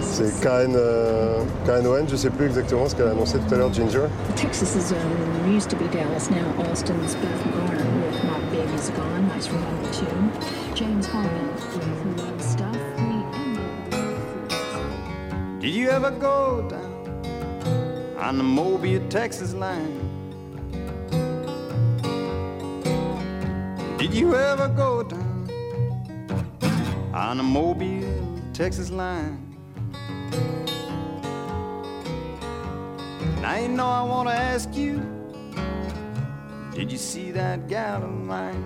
c'est 0.00 0.40
KN, 0.40 0.74
euh, 0.76 1.42
KNON, 1.66 2.06
je 2.08 2.16
sais 2.16 2.30
plus 2.30 2.46
exactement 2.46 2.88
ce 2.88 2.94
qu'elle 2.94 3.08
a 3.08 3.12
annoncé 3.12 3.38
tout 3.38 3.54
à 3.54 3.58
l'heure, 3.58 3.72
Ginger. 3.72 4.06
Texas 4.36 4.76
is 4.76 4.92
um, 4.92 5.52
used 5.52 5.68
to 5.70 5.76
be 5.76 5.88
Dallas 5.90 6.30
now. 6.30 6.70
Austin's 6.70 7.14
Beth 7.16 7.44
Garner 7.52 7.84
with 8.06 8.24
My 8.24 8.40
Baby's 8.50 8.90
Gone. 8.90 9.28
Nice 9.34 9.48
remember 9.48 9.90
tune. 9.92 10.30
James 10.74 11.06
Harmon 11.06 11.50
with 11.74 12.18
Love 12.22 12.42
Stuff. 12.42 12.76
Did 15.60 15.74
you 15.74 15.88
ever 15.88 16.10
go 16.12 16.64
down 16.68 16.85
on 18.26 18.38
the 18.38 18.42
Mobile, 18.42 18.98
Texas 19.08 19.54
line? 19.54 20.00
Did 23.98 24.12
you 24.12 24.34
ever 24.34 24.66
go 24.66 25.04
down 25.04 25.48
on 27.14 27.36
the 27.36 27.44
Mobile, 27.44 28.42
Texas 28.52 28.90
line? 28.90 29.38
Now 33.40 33.58
you 33.58 33.68
know 33.68 33.86
I 33.86 34.02
want 34.02 34.28
to 34.28 34.34
ask 34.34 34.74
you, 34.74 34.94
did 36.74 36.90
you 36.90 36.98
see 36.98 37.30
that 37.30 37.68
gal 37.68 38.02
of 38.02 38.10
mine? 38.10 38.64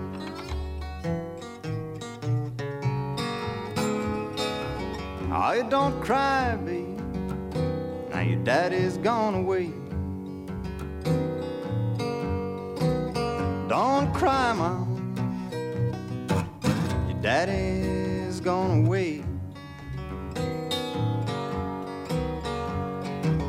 Oh, 5.31 5.53
you 5.53 5.69
don't 5.69 6.01
cry, 6.01 6.55
babe. 6.55 6.80
Daddy's 8.43 8.97
gone 8.97 9.35
away. 9.35 9.71
Don't 13.69 14.11
cry, 14.13 14.51
mom. 14.53 14.87
Your 17.07 17.21
daddy's 17.21 18.39
gone 18.39 18.85
away. 18.85 19.23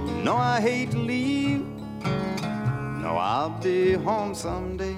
You 0.07 0.23
know 0.23 0.37
I 0.37 0.61
hate 0.61 0.91
to 0.91 0.99
leave. 0.99 1.67
No, 3.01 3.17
I'll 3.19 3.49
be 3.49 3.95
home 3.95 4.35
someday. 4.35 4.97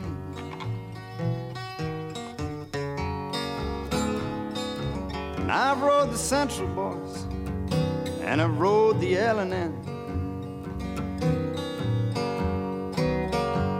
And 5.39 5.53
I've 5.53 5.81
rode 5.81 6.11
the 6.11 6.19
Central 6.19 6.69
Boys, 6.69 7.04
and 8.25 8.41
I've 8.41 8.59
rode 8.59 9.01
the 9.01 9.19
L&N. 9.19 9.73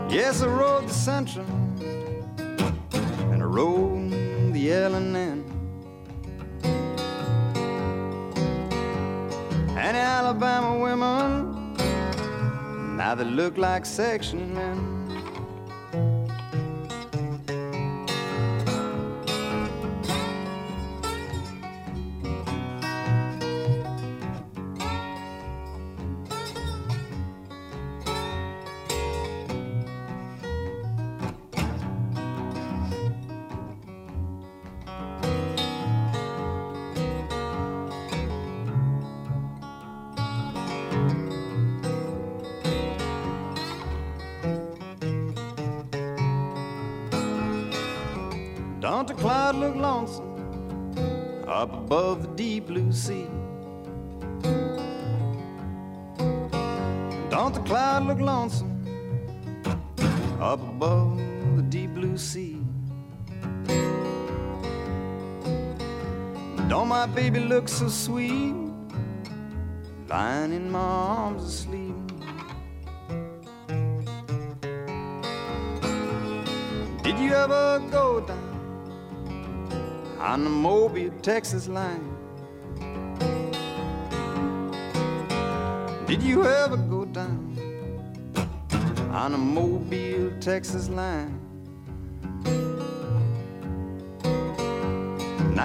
Yes, 0.09 0.41
I 0.41 0.47
rode 0.47 0.87
the 0.87 0.93
Central, 0.93 1.45
and 3.31 3.41
I 3.41 3.45
rode 3.45 4.11
the 4.53 4.71
L&N. 4.71 5.43
And 9.77 9.97
Alabama 9.97 10.79
women, 10.79 11.75
now 12.95 13.15
they 13.15 13.25
look 13.25 13.57
like 13.57 13.85
section 13.85 14.53
men. 14.53 14.94
My 67.05 67.13
baby 67.13 67.39
looks 67.39 67.71
so 67.71 67.87
sweet 67.87 68.55
lying 70.07 70.51
in 70.51 70.71
my 70.71 70.79
arms 70.79 71.43
asleep? 71.43 71.95
Did 77.03 77.19
you 77.19 77.31
ever 77.33 77.79
go 77.91 78.21
down 78.21 78.55
on 80.19 80.45
the 80.45 80.49
Mobile, 80.49 81.11
Texas 81.21 81.67
line? 81.67 82.09
Did 86.07 86.23
you 86.23 86.43
ever 86.43 86.77
go 86.77 87.05
down 87.05 87.55
on 89.11 89.31
the 89.33 89.37
Mobile, 89.37 90.31
Texas 90.39 90.89
line? 90.89 91.34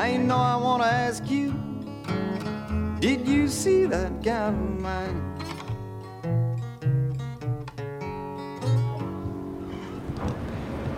You 0.08 0.18
know 0.18 0.38
I 0.38 0.56
want 0.56 0.82
to 0.82 0.88
ask 0.88 1.30
you, 1.30 1.52
did 3.00 3.28
you 3.28 3.46
see 3.48 3.84
that 3.84 4.22
gal 4.22 4.48
of 4.48 4.80
mine? 4.80 5.20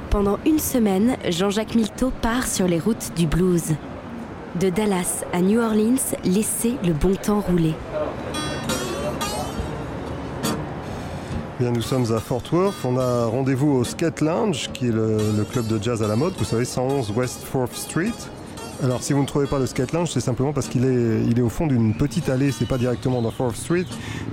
Pendant 0.08 0.38
une 0.46 0.60
semaine, 0.60 1.16
Jean-Jacques 1.28 1.74
Milteau 1.74 2.10
part 2.22 2.46
sur 2.46 2.68
les 2.68 2.78
routes 2.78 3.12
du 3.16 3.26
blues. 3.26 3.74
De 4.60 4.70
Dallas 4.70 5.24
à 5.32 5.40
New 5.40 5.60
Orleans, 5.60 6.14
laissez 6.24 6.76
le 6.84 6.92
bon 6.92 7.16
temps 7.16 7.40
rouler. 7.40 7.74
Bien, 11.58 11.72
nous 11.72 11.82
sommes 11.82 12.12
à 12.14 12.20
Fort 12.20 12.42
Worth. 12.52 12.84
On 12.84 12.96
a 12.98 13.26
rendez-vous 13.26 13.72
au 13.72 13.84
Skate 13.84 14.20
Lounge, 14.20 14.70
qui 14.72 14.88
est 14.88 14.92
le, 14.92 15.16
le 15.36 15.44
club 15.44 15.66
de 15.66 15.82
jazz 15.82 16.02
à 16.02 16.06
la 16.06 16.16
mode. 16.16 16.34
Vous 16.38 16.44
savez, 16.44 16.64
111 16.64 17.10
West 17.16 17.44
4th 17.52 17.74
Street. 17.74 18.12
Alors 18.82 19.00
si 19.00 19.12
vous 19.12 19.20
ne 19.22 19.26
trouvez 19.26 19.46
pas 19.46 19.60
le 19.60 19.66
skate 19.66 19.92
lounge, 19.92 20.10
c'est 20.10 20.18
simplement 20.20 20.52
parce 20.52 20.66
qu'il 20.66 20.84
est, 20.84 21.24
il 21.30 21.38
est 21.38 21.42
au 21.42 21.48
fond 21.48 21.68
d'une 21.68 21.94
petite 21.94 22.28
allée, 22.28 22.50
c'est 22.50 22.66
pas 22.66 22.78
directement 22.78 23.22
dans 23.22 23.30
4th 23.30 23.54
Street, 23.54 23.84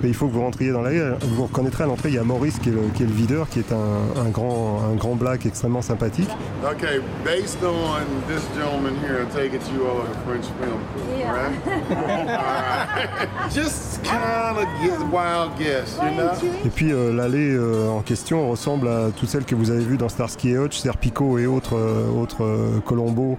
mais 0.02 0.10
il 0.10 0.16
faut 0.16 0.28
que 0.28 0.34
vous 0.34 0.42
rentriez 0.42 0.72
dans 0.72 0.82
l'allée. 0.82 1.08
Vous 1.36 1.44
reconnaîtrez 1.44 1.84
à 1.84 1.88
l'entrée, 1.88 2.10
il 2.10 2.16
y 2.16 2.18
a 2.18 2.24
Maurice 2.24 2.58
qui 2.58 2.70
est 2.70 2.72
le, 2.72 2.82
qui 2.96 3.04
est 3.04 3.06
le 3.06 3.12
videur, 3.12 3.48
qui 3.48 3.60
est 3.60 3.72
un, 3.72 4.22
un 4.26 4.30
grand, 4.30 4.82
un 4.92 4.96
grand 4.96 5.14
black 5.16 5.46
extrêmement 5.46 5.84
sympathique. 5.84 6.30
Okay, 6.66 7.00
based 7.24 7.60
on 7.64 8.00
this 8.28 8.42
gentleman 8.58 8.96
here, 9.04 9.22
I 9.22 9.26
take 9.32 9.54
it 9.54 9.62
you 9.72 9.84
are 9.86 10.02
a 10.02 10.28
French 10.28 10.46
film 10.60 10.80
crew, 10.96 11.20
Yeah. 11.20 11.32
right? 11.32 11.52
All 11.92 12.08
right? 12.08 13.30
Just 13.54 14.04
kind 14.04 14.58
of 14.58 15.14
wild 15.14 15.52
guess, 15.60 15.96
you 16.02 16.10
know? 16.18 16.32
Et 16.66 16.70
puis 16.70 16.92
euh, 16.92 17.14
l'allée 17.14 17.52
euh, 17.54 17.88
en 17.90 18.02
question 18.02 18.50
ressemble 18.50 18.88
à 18.88 19.10
toutes 19.16 19.30
celles 19.30 19.46
que 19.46 19.54
vous 19.56 19.70
avez 19.70 19.84
vues 19.84 19.98
dans 19.98 20.10
Starsky 20.10 20.50
et 20.50 20.58
Hutch, 20.58 20.80
Serpico 20.80 21.38
et 21.38 21.46
autres, 21.46 21.76
euh, 21.78 22.10
autres 22.10 22.44
euh, 22.44 22.80
Colombo 22.84 23.38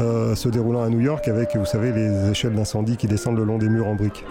euh, 0.00 0.34
se 0.34 0.48
déroulant 0.48 0.82
à 0.82 0.88
New 0.88 1.00
York 1.00 1.26
avec, 1.28 1.56
vous 1.56 1.64
savez, 1.64 1.92
les 1.92 2.30
échelles 2.30 2.54
d'incendie 2.54 2.96
qui 2.96 3.06
descendent 3.06 3.38
le 3.38 3.44
long 3.44 3.58
des 3.58 3.68
murs 3.68 3.86
en 3.88 3.94
briques. 3.94 4.24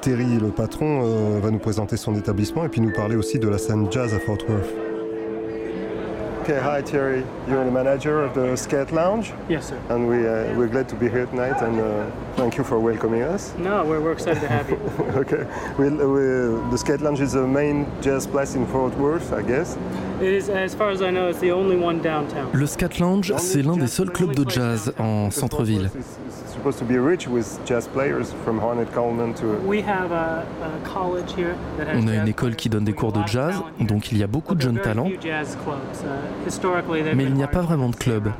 Terry, 0.00 0.38
le 0.40 0.48
patron, 0.48 1.02
euh, 1.04 1.40
va 1.40 1.50
nous 1.50 1.58
présenter 1.58 1.96
son 1.96 2.14
établissement 2.14 2.64
et 2.64 2.68
puis 2.68 2.80
nous 2.80 2.92
parler 2.92 3.16
aussi 3.16 3.38
de 3.38 3.48
la 3.48 3.58
scène 3.58 3.86
jazz 3.90 4.12
à 4.14 4.18
Fort 4.18 4.38
Worth. 4.48 4.66
Okay, 6.42 6.58
hi 6.58 6.82
Terry. 6.82 7.22
You're 7.48 7.64
the 7.64 7.70
manager 7.70 8.24
of 8.24 8.32
the 8.34 8.56
Skate 8.56 8.90
Lounge, 8.90 9.32
Yes, 9.48 9.68
sir. 9.68 9.76
and 9.90 10.08
we 10.08 10.26
uh, 10.26 10.52
we're 10.58 10.66
glad 10.66 10.88
to 10.88 10.96
be 10.96 11.08
here 11.08 11.24
tonight. 11.26 11.62
And 11.62 11.78
uh, 11.78 12.04
thank 12.36 12.56
you 12.56 12.64
for 12.64 12.78
welcoming 12.78 13.22
us. 13.22 13.54
No, 13.58 13.84
we're, 13.84 14.00
we're 14.00 14.12
excited 14.12 14.40
to 14.40 14.48
have 14.48 14.68
you. 14.70 14.76
okay, 15.16 15.46
we, 15.78 15.88
we, 15.90 16.70
the 16.70 16.76
Skate 16.76 17.00
Lounge 17.00 17.20
is 17.20 17.32
the 17.32 17.46
main 17.46 17.86
jazz 18.00 18.26
place 18.26 18.54
in 18.54 18.66
Fort 18.66 18.96
Worth, 18.96 19.32
I 19.32 19.42
guess. 19.42 19.76
It 20.20 20.32
is, 20.32 20.48
as 20.48 20.74
far 20.74 20.90
as 20.90 21.02
I 21.02 21.10
know, 21.10 21.28
it's 21.28 21.40
the 21.40 21.52
only 21.52 21.76
one 21.76 22.00
downtown. 22.00 22.50
Le 22.52 22.66
Scat 22.66 23.00
Lounge, 23.00 23.32
c'est 23.38 23.62
l'un 23.62 23.76
des 23.76 23.88
seuls 23.88 24.10
clubs 24.10 24.34
de 24.34 24.48
jazz 24.48 24.92
en 24.98 25.30
centre-ville. 25.30 25.90
It's 25.94 26.52
supposed 26.52 26.78
to 26.78 26.84
be 26.84 26.98
rich 26.98 27.26
with 27.26 27.58
jazz 27.66 27.88
players 27.88 28.32
from 28.44 28.58
Hornet 28.58 28.92
Coleman 28.92 29.34
to. 29.34 29.58
We 29.66 29.82
have 29.82 30.12
a, 30.12 30.46
a 30.62 30.88
college 30.88 31.34
here 31.34 31.56
that 31.76 31.88
has 31.88 32.02
On 32.02 32.06
a 32.08 32.14
une 32.14 32.28
école 32.28 32.54
qui 32.54 32.68
donne 32.68 32.84
des 32.84 32.92
cours 32.92 33.12
de 33.12 33.26
jazz, 33.26 33.54
donc 33.80 34.12
il 34.12 34.18
y 34.18 34.22
a 34.22 34.26
beaucoup 34.28 34.54
de 34.54 34.60
jeunes 34.60 34.76
very 34.76 34.84
talents, 34.84 35.08
few 35.08 35.20
jazz 35.20 35.56
clubs. 35.64 36.04
Uh, 36.04 36.46
historically, 36.46 37.02
they've 37.02 37.16
mais 37.16 37.24
il 37.24 37.34
n'y 37.34 37.42
a 37.42 37.48
pas 37.48 37.62
vraiment 37.62 37.88
de 37.88 37.96
club. 37.96 38.30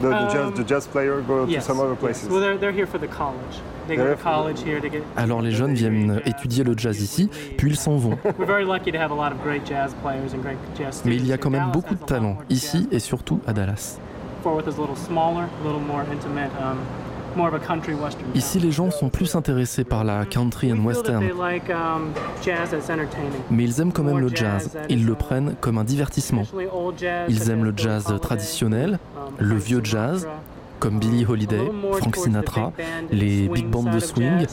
The, 0.00 0.08
the, 0.08 0.28
jazz, 0.28 0.36
Um, 0.36 0.54
the 0.54 0.64
jazz 0.64 0.86
players 0.86 1.24
go 1.26 1.46
yes, 1.46 1.64
to 1.64 1.72
some 1.72 1.80
other 1.80 1.92
yes. 1.92 2.00
places. 2.00 2.28
Well, 2.28 2.40
they're, 2.40 2.58
they're 2.58 2.72
here 2.72 2.86
for 2.86 2.98
the 2.98 3.08
college. 3.08 3.60
They 3.88 3.96
go 3.96 4.04
They're 4.04 4.16
to 4.16 4.22
college 4.22 4.62
here 4.62 4.80
to 4.80 4.88
get. 4.88 5.02
Alors 5.16 5.40
les 5.42 5.52
jeunes 5.52 5.74
viennent 5.74 6.20
étudier 6.26 6.64
le 6.64 6.74
jazz 6.76 7.00
ici, 7.00 7.30
puis 7.56 7.70
ils 7.70 7.76
s'en 7.76 7.96
vont. 7.96 8.18
Mais 11.04 11.16
il 11.16 11.26
y 11.26 11.32
a 11.32 11.38
quand 11.38 11.50
même 11.50 11.70
beaucoup 11.72 11.94
de 11.94 12.04
talents, 12.04 12.38
ici 12.50 12.88
et 12.90 12.98
surtout 12.98 13.40
à 13.46 13.52
Dallas. 13.52 13.98
Fort 14.42 14.54
Worth 14.54 14.68
is 14.68 14.78
a 14.78 14.80
little 14.80 14.96
smaller, 14.96 15.44
a 15.44 15.64
little 15.64 15.80
more 15.80 16.04
intimate, 16.12 16.50
um, 16.60 16.78
Ici 18.34 18.58
les 18.58 18.70
gens 18.70 18.90
sont 18.90 19.08
plus 19.08 19.34
intéressés 19.34 19.84
par 19.84 20.04
la 20.04 20.24
country 20.24 20.72
and 20.72 20.84
western, 20.84 21.24
um, 21.24 22.12
mais 23.50 23.64
ils 23.64 23.80
aiment 23.80 23.92
quand 23.92 24.02
même 24.02 24.18
le 24.18 24.28
jazz. 24.34 24.76
Ils 24.88 25.06
le 25.06 25.14
prennent 25.14 25.54
comme 25.60 25.78
un 25.78 25.84
divertissement. 25.84 26.44
Ils 27.28 27.50
aiment 27.50 27.64
le 27.64 27.74
jazz 27.76 28.06
Holiday, 28.10 28.18
traditionnel, 28.18 28.98
um, 29.16 29.32
le 29.38 29.56
vieux 29.56 29.80
jazz, 29.82 30.26
comme 30.80 30.98
Billie 30.98 31.24
Holiday, 31.26 31.58
little 31.58 31.72
more 31.72 31.98
Frank 31.98 32.16
Sinatra, 32.16 32.72
les 33.10 33.48
big 33.48 33.66
bands 33.68 33.82
de 33.82 33.98
swing. 34.00 34.46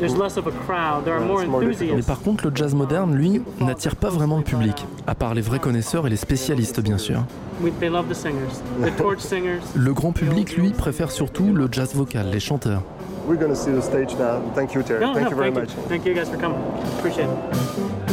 Mais 0.00 2.02
par 2.02 2.20
contre, 2.20 2.48
le 2.48 2.52
jazz 2.54 2.74
moderne, 2.74 3.14
lui, 3.14 3.42
n'attire 3.60 3.96
pas 3.96 4.10
vraiment 4.10 4.38
le 4.38 4.44
public, 4.44 4.86
à 5.06 5.14
part 5.14 5.34
les 5.34 5.42
vrais 5.42 5.58
connaisseurs 5.58 6.06
et 6.06 6.10
les 6.10 6.16
spécialistes, 6.16 6.80
bien 6.80 6.98
sûr. 6.98 7.24
We, 7.60 7.72
they 7.78 7.88
love 7.88 8.08
the 8.08 8.14
singers, 8.14 8.62
the 8.82 8.94
torch 9.00 9.20
singers. 9.20 9.60
Le 9.74 9.92
grand 9.92 10.12
public, 10.12 10.56
lui, 10.56 10.70
préfère 10.70 11.10
surtout 11.10 11.52
le 11.52 11.68
jazz 11.70 11.94
vocal, 11.94 12.30
les 12.30 12.40
chanteurs. 12.40 12.82
We're 13.28 13.38
going 13.38 13.50
to 13.50 13.56
see 13.56 13.70
the 13.70 13.82
stage 13.82 14.16
now. 14.18 14.40
Thank 14.54 14.74
you, 14.74 14.82
Terry. 14.82 15.00
No, 15.00 15.14
thank 15.14 15.24
no, 15.24 15.30
you 15.30 15.36
very 15.36 15.52
thank 15.52 15.68
much. 15.68 15.76
you. 15.76 15.82
Thank 15.88 16.06
you 16.06 16.14
guys 16.14 16.28
for 16.28 16.38
coming. 16.38 16.58
Appreciate 16.98 17.28
it. 17.28 18.11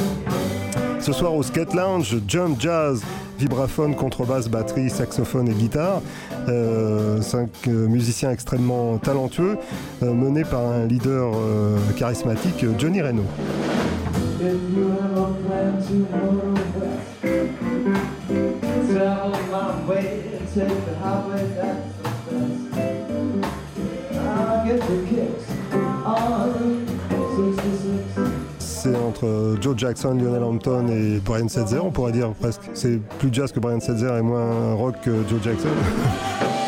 Ce 1.00 1.14
soir 1.14 1.34
au 1.34 1.44
Skate 1.44 1.74
Lounge, 1.74 2.18
jump 2.28 2.60
jazz, 2.60 3.02
vibraphone, 3.40 3.96
contrebasse, 3.96 4.50
batterie, 4.50 4.90
saxophone 4.90 5.48
et 5.48 5.54
guitare. 5.54 6.02
Euh, 6.50 7.22
cinq 7.22 7.50
euh, 7.68 7.88
musiciens 7.88 8.32
extrêmement 8.32 8.98
talentueux, 8.98 9.58
euh, 10.04 10.14
menés 10.14 10.44
par 10.44 10.66
un 10.66 10.86
leader 10.86 11.32
charismatique, 11.96 12.66
Johnny 12.78 13.02
Reno. 13.02 13.24
Entre 29.10 29.58
Joe 29.60 29.78
Jackson, 29.78 30.14
Lionel 30.14 30.44
Hampton 30.44 30.88
et 30.88 31.20
Brian 31.20 31.48
Setzer, 31.48 31.80
on 31.84 31.92
pourrait 31.92 32.12
dire 32.12 32.30
presque. 32.40 32.62
C'est 32.74 33.00
plus 33.20 33.30
jazz 33.32 33.52
que 33.52 33.60
Brian 33.60 33.80
Setzer 33.80 34.18
et 34.18 34.22
moins 34.22 34.74
rock 34.76 34.96
que 35.04 35.12
Joe 35.28 35.42
Jackson. 35.44 35.70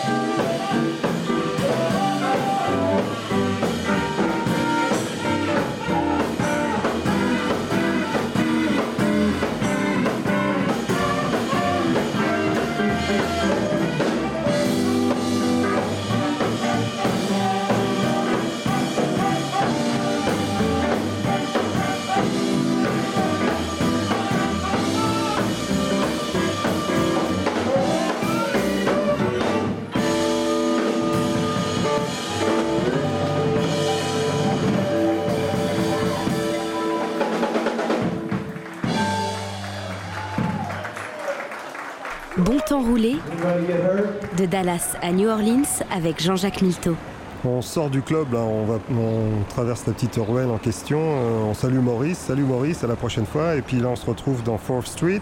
De 43.02 44.46
Dallas 44.46 44.96
à 45.02 45.12
New 45.12 45.28
Orleans 45.28 45.64
avec 45.92 46.22
Jean-Jacques 46.22 46.62
Milteau. 46.62 46.96
On 47.44 47.64
sort 47.64 47.90
du 47.90 48.04
club, 48.04 48.28
on, 48.36 49.44
traverse 49.50 49.88
la 49.88 49.94
petite 49.94 50.18
ruelle 50.18 50.50
en 50.50 50.60
question. 50.60 51.00
euh, 51.00 51.50
on 51.50 51.56
salue 51.56 51.80
Maurice. 51.80 52.20
Salut 52.20 52.44
Maurice, 52.44 52.84
à 52.84 52.88
la 52.88 52.96
prochaine 52.96 53.26
fois. 53.26 53.56
Et 53.56 53.64
puis 53.64 53.78
là, 53.78 53.88
on 53.88 53.96
se 53.96 54.06
retrouve 54.06 54.44
dans 54.44 54.58
4th 54.58 54.86
Street. 54.86 55.22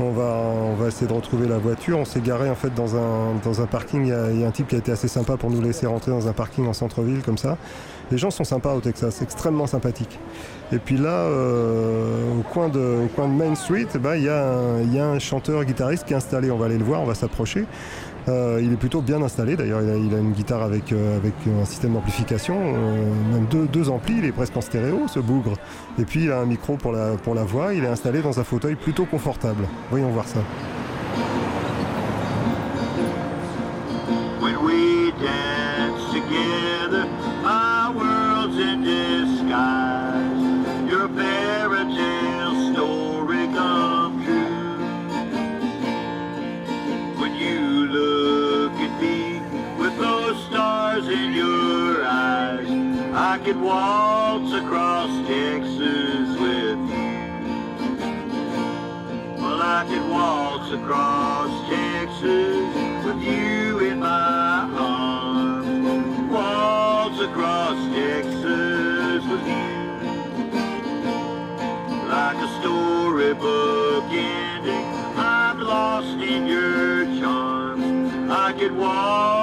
On 0.00 0.10
va, 0.10 0.88
essayer 0.88 1.06
de 1.06 1.12
retrouver 1.12 1.46
la 1.46 1.58
voiture. 1.58 1.98
On 1.98 2.06
s'est 2.06 2.22
garé 2.22 2.48
en 2.48 2.54
fait 2.54 2.72
dans 2.74 2.96
un, 2.96 3.66
parking. 3.70 4.06
Il 4.06 4.40
y 4.40 4.44
a 4.44 4.48
un 4.48 4.50
type 4.50 4.68
qui 4.68 4.76
a 4.76 4.78
été 4.78 4.90
assez 4.90 5.08
sympa 5.08 5.36
pour 5.36 5.50
nous 5.50 5.60
laisser 5.60 5.86
rentrer 5.86 6.12
dans 6.12 6.28
un 6.28 6.32
parking 6.32 6.66
en 6.66 6.72
centre-ville 6.72 7.22
comme 7.22 7.36
ça. 7.36 7.58
Les 8.12 8.18
gens 8.18 8.30
sont 8.30 8.44
sympas 8.44 8.74
au 8.74 8.80
Texas, 8.80 9.22
extrêmement 9.22 9.66
sympathiques. 9.66 10.18
Et 10.70 10.76
puis 10.76 10.98
là, 10.98 11.08
euh, 11.08 12.38
au, 12.38 12.42
coin 12.42 12.68
de, 12.68 13.06
au 13.06 13.08
coin 13.08 13.26
de 13.26 13.32
Main 13.32 13.54
Street, 13.54 13.86
eh 13.94 13.98
ben, 13.98 14.16
il 14.16 14.22
y, 14.22 14.96
y 14.96 14.98
a 14.98 15.06
un 15.06 15.18
chanteur 15.18 15.64
guitariste 15.64 16.04
qui 16.04 16.12
est 16.12 16.16
installé. 16.16 16.50
On 16.50 16.58
va 16.58 16.66
aller 16.66 16.76
le 16.76 16.84
voir, 16.84 17.00
on 17.00 17.06
va 17.06 17.14
s'approcher. 17.14 17.64
Euh, 18.28 18.60
il 18.62 18.70
est 18.70 18.76
plutôt 18.76 19.00
bien 19.00 19.22
installé 19.22 19.56
d'ailleurs, 19.56 19.80
il 19.82 20.14
a, 20.14 20.18
une 20.18 20.32
guitare 20.32 20.62
avec, 20.62 20.92
euh, 20.92 21.16
avec 21.16 21.32
un 21.60 21.64
système 21.64 21.94
d'amplification, 21.94 22.54
même 23.32 23.46
deux, 23.50 23.88
amplis, 23.88 24.18
il 24.18 24.26
est 24.26 24.32
presque 24.32 24.56
en 24.56 24.60
stéréo 24.60 25.08
ce 25.08 25.18
bougre. 25.18 25.54
Et 25.98 26.04
puis 26.04 26.24
il 26.24 26.30
a 26.30 26.38
un 26.38 26.46
micro 26.46 26.76
pour 26.76 26.92
la, 26.92 27.16
pour 27.16 27.34
la 27.34 27.42
voix, 27.42 27.74
il 27.74 27.82
est 27.82 27.88
installé 27.88 28.20
dans 28.20 28.38
un 28.38 28.44
fauteuil 28.44 28.76
plutôt 28.76 29.06
confortable. 29.06 29.64
Voyons 29.90 30.10
voir 30.10 30.28
ça. 30.28 30.38
Could 53.44 53.60
waltz 53.60 54.52
across 54.52 55.10
Texas 55.26 56.38
with 56.38 56.78
you. 56.78 57.22
Well, 59.36 59.60
I 59.60 59.84
could 59.88 60.08
waltz 60.08 60.70
across 60.70 61.50
Texas 61.68 63.04
with 63.04 63.20
you 63.20 63.80
in 63.80 63.98
my 63.98 64.70
arms. 64.78 66.30
Waltz 66.30 67.20
across 67.20 67.76
Texas 67.92 69.24
with 69.24 69.46
you. 69.48 69.72
Like 72.08 72.36
a 72.36 72.48
storybook 72.60 74.04
ending. 74.12 74.86
I'm 75.16 75.58
lost 75.58 76.22
in 76.22 76.46
your 76.46 77.06
charms. 77.18 78.30
I 78.30 78.52
could 78.52 78.76
waltz 78.76 79.41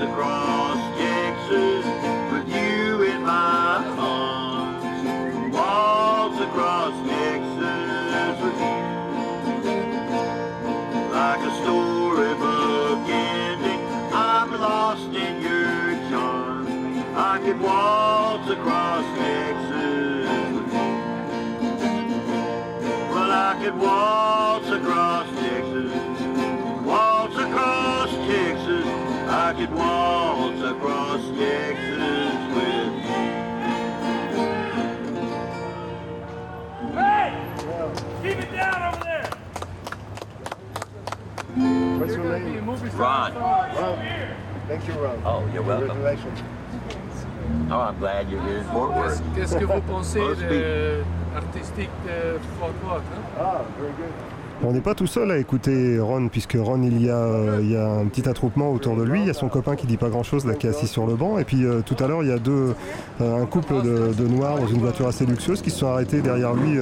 across 0.00 0.78
Texas 0.96 1.84
with 2.32 2.48
you 2.48 3.02
in 3.02 3.22
my 3.22 3.84
arms. 3.98 5.52
Waltz 5.52 6.40
across 6.40 6.94
Texas 7.06 8.40
with 8.42 8.58
you. 8.64 8.80
Like 11.12 11.40
a 11.40 11.52
storybook 11.62 13.08
ending, 13.10 13.80
I'm 14.12 14.58
lost 14.58 15.12
in 15.14 15.42
your 15.42 15.94
charms. 16.08 16.70
I 17.14 17.38
could 17.44 17.60
waltz 17.60 18.48
across 18.48 19.04
Texas. 19.18 20.28
Well, 23.10 23.30
I 23.30 23.58
could 23.62 23.76
waltz 23.76 24.29
I 29.50 29.52
could 29.52 29.74
waltz 29.74 30.62
across 30.62 31.20
Texas 31.36 32.38
with 32.54 32.94
you. 33.02 33.26
Hey! 36.94 37.34
Keep 38.22 38.38
it 38.44 38.52
down 38.52 38.94
over 38.94 39.02
there! 39.02 39.28
What's 41.98 42.14
your 42.14 42.38
name? 42.38 42.64
Ron. 42.96 43.34
Ron. 43.34 43.98
Thank 44.68 44.86
you, 44.86 44.94
Ron. 44.94 45.20
Oh, 45.24 45.44
you're 45.52 45.64
welcome. 45.64 45.88
Congratulations. 45.88 46.42
Oh, 47.72 47.80
I'm 47.80 47.98
glad 47.98 48.30
you're 48.30 48.42
here 48.42 48.58
in 48.58 48.64
Fort 48.66 48.92
Worth. 48.94 49.20
Qu'est-ce 49.34 49.56
que 49.58 49.64
vous 49.64 49.80
pensez 49.80 50.20
de 50.36 51.02
artistique 51.34 51.90
de 52.06 52.38
Fort 52.60 52.72
Worth 52.84 53.02
hein? 53.02 53.22
Ah, 53.36 53.64
very 53.80 53.94
good. 53.94 54.12
On 54.62 54.72
n'est 54.72 54.82
pas 54.82 54.94
tout 54.94 55.06
seul 55.06 55.30
à 55.30 55.38
écouter 55.38 55.98
Ron, 55.98 56.28
puisque 56.28 56.56
Ron, 56.60 56.82
il 56.82 57.02
y, 57.02 57.08
a, 57.08 57.16
euh, 57.16 57.60
il 57.62 57.70
y 57.70 57.76
a 57.76 57.92
un 57.92 58.04
petit 58.04 58.28
attroupement 58.28 58.70
autour 58.70 58.94
de 58.94 59.02
lui. 59.02 59.20
Il 59.20 59.26
y 59.26 59.30
a 59.30 59.34
son 59.34 59.48
copain 59.48 59.74
qui 59.74 59.86
dit 59.86 59.96
pas 59.96 60.10
grand-chose, 60.10 60.44
là, 60.44 60.52
qui 60.52 60.66
est 60.66 60.70
assis 60.70 60.86
sur 60.86 61.06
le 61.06 61.14
banc. 61.14 61.38
Et 61.38 61.44
puis 61.44 61.64
euh, 61.64 61.80
tout 61.80 61.96
à 61.98 62.06
l'heure, 62.06 62.22
il 62.22 62.28
y 62.28 62.32
a 62.32 62.38
deux, 62.38 62.74
euh, 63.22 63.42
un 63.42 63.46
couple 63.46 63.80
de, 63.82 64.28
noirs 64.28 64.58
dans 64.58 64.66
une 64.66 64.80
voiture 64.80 65.06
assez 65.08 65.24
luxueuse 65.24 65.62
qui 65.62 65.70
se 65.70 65.78
sont 65.78 65.86
arrêtés 65.86 66.20
derrière 66.20 66.52
lui 66.52 66.78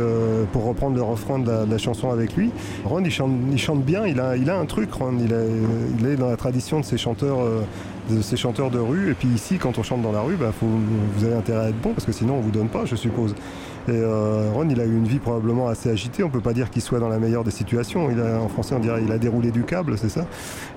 pour 0.53 0.64
reprendre 0.64 0.97
le 0.97 1.03
refrain 1.03 1.39
de 1.39 1.70
la, 1.70 1.79
chanson 1.79 2.11
avec 2.11 2.35
lui. 2.35 2.51
Ron, 2.85 3.05
il 3.05 3.12
chante, 3.12 3.85
bien. 3.85 4.07
Il 4.07 4.18
a, 4.20 4.59
un 4.59 4.66
truc, 4.66 4.93
Ron. 4.93 5.14
Il, 5.20 6.07
est 6.07 6.16
dans 6.16 6.31
la 6.31 6.37
tradition 6.37 6.81
de 6.81 6.85
ces 6.85 6.99
chanteurs. 6.99 7.39
de 8.11 8.22
ces 8.22 8.37
chanteurs 8.37 8.70
de 8.70 8.79
rue 8.79 9.11
et 9.11 9.14
puis 9.14 9.29
ici 9.29 9.59
quand 9.59 9.76
on 9.76 9.83
chante 9.83 10.01
dans 10.01 10.12
la 10.12 10.22
rue 10.22 10.37
bah, 10.37 10.51
vous 10.62 11.24
avez 11.26 11.35
intérêt 11.35 11.66
à 11.66 11.68
être 11.68 11.81
bon 11.83 11.93
parce 11.93 12.07
que 12.07 12.12
sinon 12.12 12.37
on 12.39 12.41
vous 12.41 12.51
donne 12.51 12.68
pas 12.68 12.87
je 12.87 12.97
suppose 12.97 13.35
euh, 13.95 14.51
Ron, 14.53 14.68
il 14.68 14.80
a 14.80 14.84
eu 14.84 14.97
une 14.97 15.07
vie 15.07 15.18
probablement 15.18 15.68
assez 15.68 15.91
agitée. 15.91 16.22
On 16.22 16.30
peut 16.30 16.41
pas 16.41 16.53
dire 16.53 16.70
qu'il 16.70 16.82
soit 16.82 16.99
dans 16.99 17.09
la 17.09 17.18
meilleure 17.18 17.45
des 17.45 17.51
situations. 17.51 18.09
En 18.09 18.49
français, 18.49 18.74
on 18.74 18.80
dirait 18.80 19.03
il 19.05 19.12
a 19.12 19.18
déroulé 19.18 19.51
du 19.51 19.64
câble, 19.64 19.97
c'est 19.99 20.09
ça. 20.09 20.26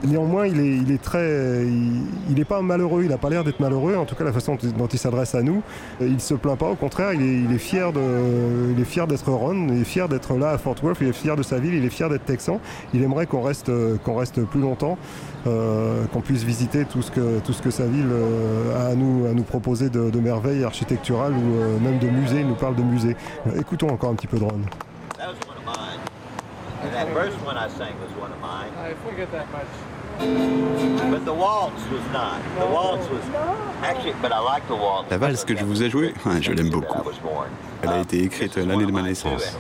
Néanmoins, 0.04 0.48
il 0.48 0.92
est, 0.92 1.02
très, 1.02 1.66
il, 1.66 2.04
il 2.30 2.40
est 2.40 2.46
pas 2.46 2.62
malheureux. 2.62 3.04
Il 3.04 3.12
a 3.12 3.18
pas 3.18 3.30
l'air 3.30 3.44
d'être 3.44 3.60
malheureux. 3.60 3.96
En 3.96 4.06
tout 4.06 4.16
cas, 4.16 4.24
la 4.24 4.34
façon 4.34 4.58
dont 4.78 4.88
il 4.88 5.00
s'adresse 5.00 5.36
à 5.36 5.42
nous, 5.42 5.62
il 6.02 6.20
se 6.20 6.34
plaint 6.34 6.58
pas. 6.58 6.70
Au 6.70 6.76
contraire, 6.76 7.14
il 7.14 7.22
est, 7.22 7.40
il 7.42 7.54
est 7.54 7.60
fier 7.60 7.92
il 7.92 8.80
est 8.80 8.86
fier 8.86 9.08
d'être 9.08 9.32
Ron. 9.32 9.68
Il 9.70 9.82
est 9.82 9.86
fier 9.86 10.08
d'être 10.08 10.36
là 10.36 10.52
à 10.52 10.58
Fort 10.58 10.76
Worth. 10.84 10.98
Il 11.02 11.08
est 11.08 11.14
fier 11.14 11.36
de 11.36 11.44
sa 11.44 11.60
ville. 11.60 11.74
Il 11.74 11.86
est 11.86 11.90
fier 11.90 12.10
d'être 12.10 12.26
texan. 12.26 12.60
Il 12.94 13.04
aimerait 13.04 13.26
qu'on 13.26 13.42
reste 13.42 13.72
plus 14.46 14.62
longtemps, 14.62 14.98
euh, 15.48 16.06
qu'on 16.14 16.22
puisse 16.22 16.44
visiter 16.44 16.86
tout 16.86 17.02
ce 17.02 17.12
que, 17.12 17.40
tout 17.40 17.54
ce 17.54 17.62
que 17.62 17.72
sa 17.72 17.86
ville 17.86 18.10
euh, 18.12 18.78
a 18.88 18.92
à 18.92 18.96
nous, 18.96 19.26
à 19.28 19.34
nous 19.34 19.44
proposer 19.44 19.90
de, 19.90 20.10
de 20.10 20.20
merveilles 20.20 20.64
architecturales 20.64 21.34
ou 21.34 21.62
euh, 21.62 21.80
même 21.80 22.00
de 22.00 22.08
musées. 22.08 22.42
Il 22.42 22.48
nous 22.48 22.56
parle 22.56 22.76
de 22.76 22.84
musées. 22.84 23.16
Euh, 23.48 23.60
Écoutons 23.60 23.90
encore 23.90 24.12
un 24.12 24.16
petit 24.16 24.28
peu 24.28 24.38
de 24.38 24.44
Ron. 24.44 24.62
That 25.18 25.28
was 25.28 25.36
one 25.48 25.58
of 25.58 25.66
mine. 25.66 26.00
And 26.84 26.92
that 26.94 27.08
first 27.14 27.38
one 27.46 27.58
I 27.58 27.70
sang 27.70 27.94
was 28.02 28.12
one 28.20 28.32
of 28.32 28.40
mine. 28.42 28.72
I 28.78 28.94
forget 29.08 29.32
that 29.32 29.46
much. 29.52 29.68
But 31.10 31.26
the 31.26 31.34
waltz 31.34 31.82
was 31.92 32.02
not. 32.14 32.38
The 32.60 32.68
waltz 32.72 33.08
was 33.10 33.24
actually, 33.84 34.14
but 34.22 34.32
I 34.32 34.40
like 34.40 34.68
the 34.68 34.76
waltz. 34.76 35.10
La 35.10 35.18
valse 35.18 35.44
que 35.46 35.56
je 35.56 35.64
vous 35.66 35.82
ai 35.82 35.90
jouée, 35.90 36.14
je 36.42 36.52
l'aime 36.52 36.70
beaucoup. 36.70 37.02
Elle 37.82 37.90
a 37.90 38.00
été 38.02 38.24
écrite 38.24 38.56
l'année 38.58 38.86
de 38.86 38.92
ma 38.92 39.02
naissance. 39.02 39.58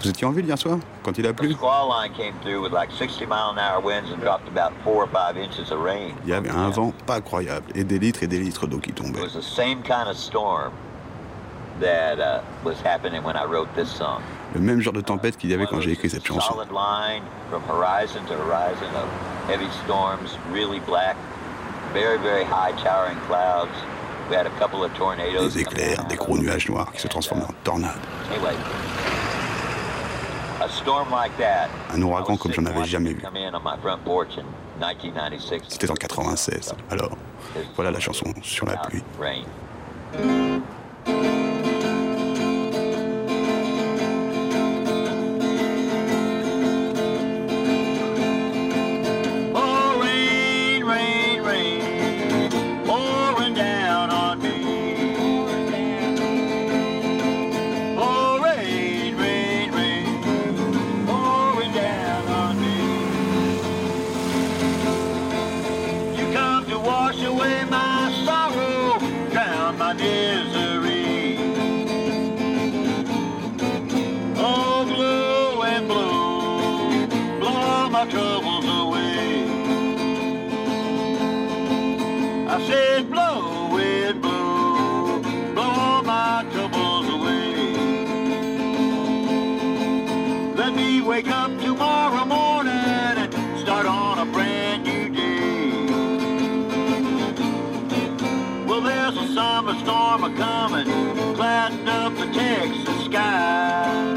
Vous 0.00 0.08
étiez 0.08 0.26
en 0.26 0.30
ville 0.30 0.44
hier 0.44 0.58
soir, 0.58 0.78
quand 1.02 1.16
il 1.18 1.26
a 1.26 1.32
The 1.32 1.36
plu 1.36 1.52
squall 1.52 1.88
line 1.88 2.12
came 2.12 2.34
through 2.42 2.62
with 2.62 2.72
like 2.72 2.90
60 2.92 3.26
mile 3.26 3.50
an 3.50 3.58
hour 3.58 3.80
winds 3.82 4.10
and 4.12 4.20
dropped 4.20 4.46
about 4.48 4.72
four 4.84 5.04
or 5.04 5.08
five 5.08 5.36
inches 5.36 5.70
of 5.72 5.80
rain. 5.80 6.14
Il 6.24 6.30
y 6.30 6.34
avait 6.34 6.50
un 6.50 6.70
vent 6.70 6.92
pas 7.06 7.20
croyable 7.20 7.66
et 7.74 7.84
des 7.84 7.98
litres 7.98 8.22
et 8.22 8.26
des 8.26 8.38
litres 8.38 8.66
d'eau 8.66 8.78
qui 8.78 8.92
tombaient. 8.92 9.20
was 9.20 9.32
the 9.32 9.42
same 9.42 9.82
kind 9.82 10.08
of 10.08 10.16
storm 10.16 10.72
that 11.80 12.18
uh, 12.18 12.40
was 12.64 12.76
happening 12.84 13.22
when 13.22 13.36
I 13.36 13.44
wrote 13.44 13.68
this 13.74 13.88
song. 13.88 14.20
Le 14.54 14.60
même 14.60 14.80
genre 14.80 14.92
de 14.92 15.00
tempête 15.00 15.36
qu'il 15.36 15.50
y 15.50 15.54
avait 15.54 15.66
quand 15.66 15.80
j'ai 15.80 15.92
écrit 15.92 16.10
cette 16.10 16.26
chanson. 16.26 16.54
Des 25.40 25.58
éclairs, 25.60 26.04
des 26.04 26.16
gros 26.16 26.38
nuages 26.38 26.68
noirs 26.68 26.92
qui 26.92 27.00
se 27.00 27.08
transformaient 27.08 27.44
en 27.44 27.54
tornades. 27.62 27.92
Anyway, 28.30 28.54
a 28.54 28.56
storm 28.56 28.84
like 28.90 29.04
that. 29.08 30.55
Un 31.94 32.02
ouragan 32.02 32.36
comme 32.36 32.52
j'en 32.52 32.66
avais 32.66 32.84
jamais 32.84 33.12
vu. 33.12 33.20
Come 33.20 33.36
in 33.36 33.54
on 33.54 33.60
my 33.62 33.76
front 33.82 33.98
porch 34.04 34.38
in 34.38 34.44
1996. 34.80 35.62
C'était 35.68 35.90
en 35.90 35.94
96. 35.94 36.74
Alors, 36.90 37.16
voilà 37.74 37.90
la 37.90 38.00
chanson 38.00 38.26
sur 38.42 38.66
la 38.66 38.76
pluie. 38.76 39.02
There's 99.64 99.76
a 99.76 99.80
storm 99.80 100.24
a 100.24 100.34
coming, 100.36 100.86
clouding 101.34 101.88
up 101.88 102.14
the 102.14 102.26
Texas 102.32 103.04
sky. 103.06 104.14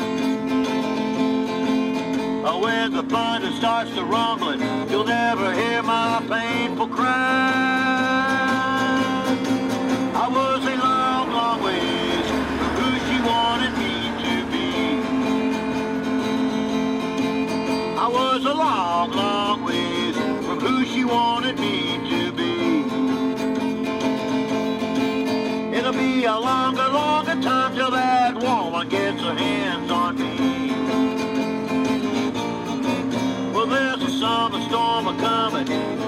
Oh, 2.46 2.60
when 2.62 2.92
the 2.92 3.04
thunder 3.04 3.52
starts 3.52 3.92
to 3.96 4.04
rumbling, 4.04 4.60
you'll 4.90 5.06
never 5.06 5.54
hear 5.54 5.82
my 5.82 6.24
painful 6.28 6.88
cry. 6.88 7.89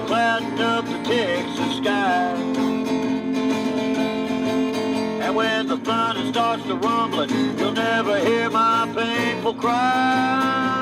Clouding 0.08 0.60
up 0.60 0.86
the 0.86 1.04
Texas 1.04 1.78
sky. 1.78 2.34
And 5.22 5.36
when 5.36 5.68
the 5.68 5.78
thunder 5.78 6.26
starts 6.32 6.64
to 6.64 6.76
rumbling, 6.76 7.30
you'll 7.58 7.72
never 7.72 8.20
hear 8.20 8.50
my 8.50 8.92
painful 8.94 9.54
cry. 9.56 10.81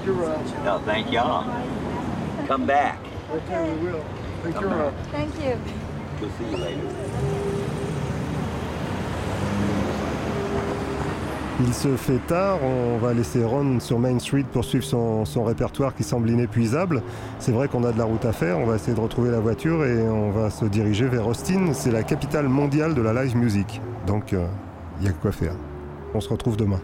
Thank 0.00 0.16
you, 0.16 0.22
Rob. 0.24 0.64
No, 0.64 0.78
thank 0.86 1.12
y'all. 1.12 1.44
Come 2.48 2.64
back. 2.64 2.98
Okay, 3.30 3.70
we 3.74 3.90
will. 3.90 4.04
Thank 4.42 4.58
you, 4.58 4.68
Come. 4.68 4.94
Thank 5.12 5.34
you. 5.44 5.58
We'll 6.20 6.30
see 6.38 6.50
you 6.50 6.56
later. 6.56 6.88
Il 11.62 11.74
se 11.74 11.94
fait 11.96 12.26
tard, 12.26 12.60
on 12.62 12.96
va 12.96 13.12
laisser 13.12 13.44
Ron 13.44 13.78
sur 13.78 13.98
Main 13.98 14.18
Street 14.18 14.46
poursuivre 14.50 14.84
son, 14.84 15.26
son 15.26 15.44
répertoire 15.44 15.94
qui 15.94 16.02
semble 16.02 16.30
inépuisable. 16.30 17.02
C'est 17.38 17.52
vrai 17.52 17.68
qu'on 17.68 17.84
a 17.84 17.92
de 17.92 17.98
la 17.98 18.04
route 18.04 18.24
à 18.24 18.32
faire, 18.32 18.58
on 18.58 18.64
va 18.64 18.76
essayer 18.76 18.94
de 18.94 19.00
retrouver 19.00 19.30
la 19.30 19.40
voiture 19.40 19.84
et 19.84 20.08
on 20.08 20.30
va 20.30 20.48
se 20.48 20.64
diriger 20.64 21.08
vers 21.08 21.26
Austin. 21.28 21.74
C'est 21.74 21.90
la 21.90 22.04
capitale 22.04 22.48
mondiale 22.48 22.94
de 22.94 23.02
la 23.02 23.12
live 23.22 23.36
music. 23.36 23.82
Donc 24.06 24.32
euh, 24.32 24.46
il 25.00 25.06
y 25.06 25.10
a 25.10 25.12
quoi 25.12 25.32
faire. 25.32 25.52
On 26.14 26.20
se 26.22 26.30
retrouve 26.30 26.56
demain. 26.56 26.80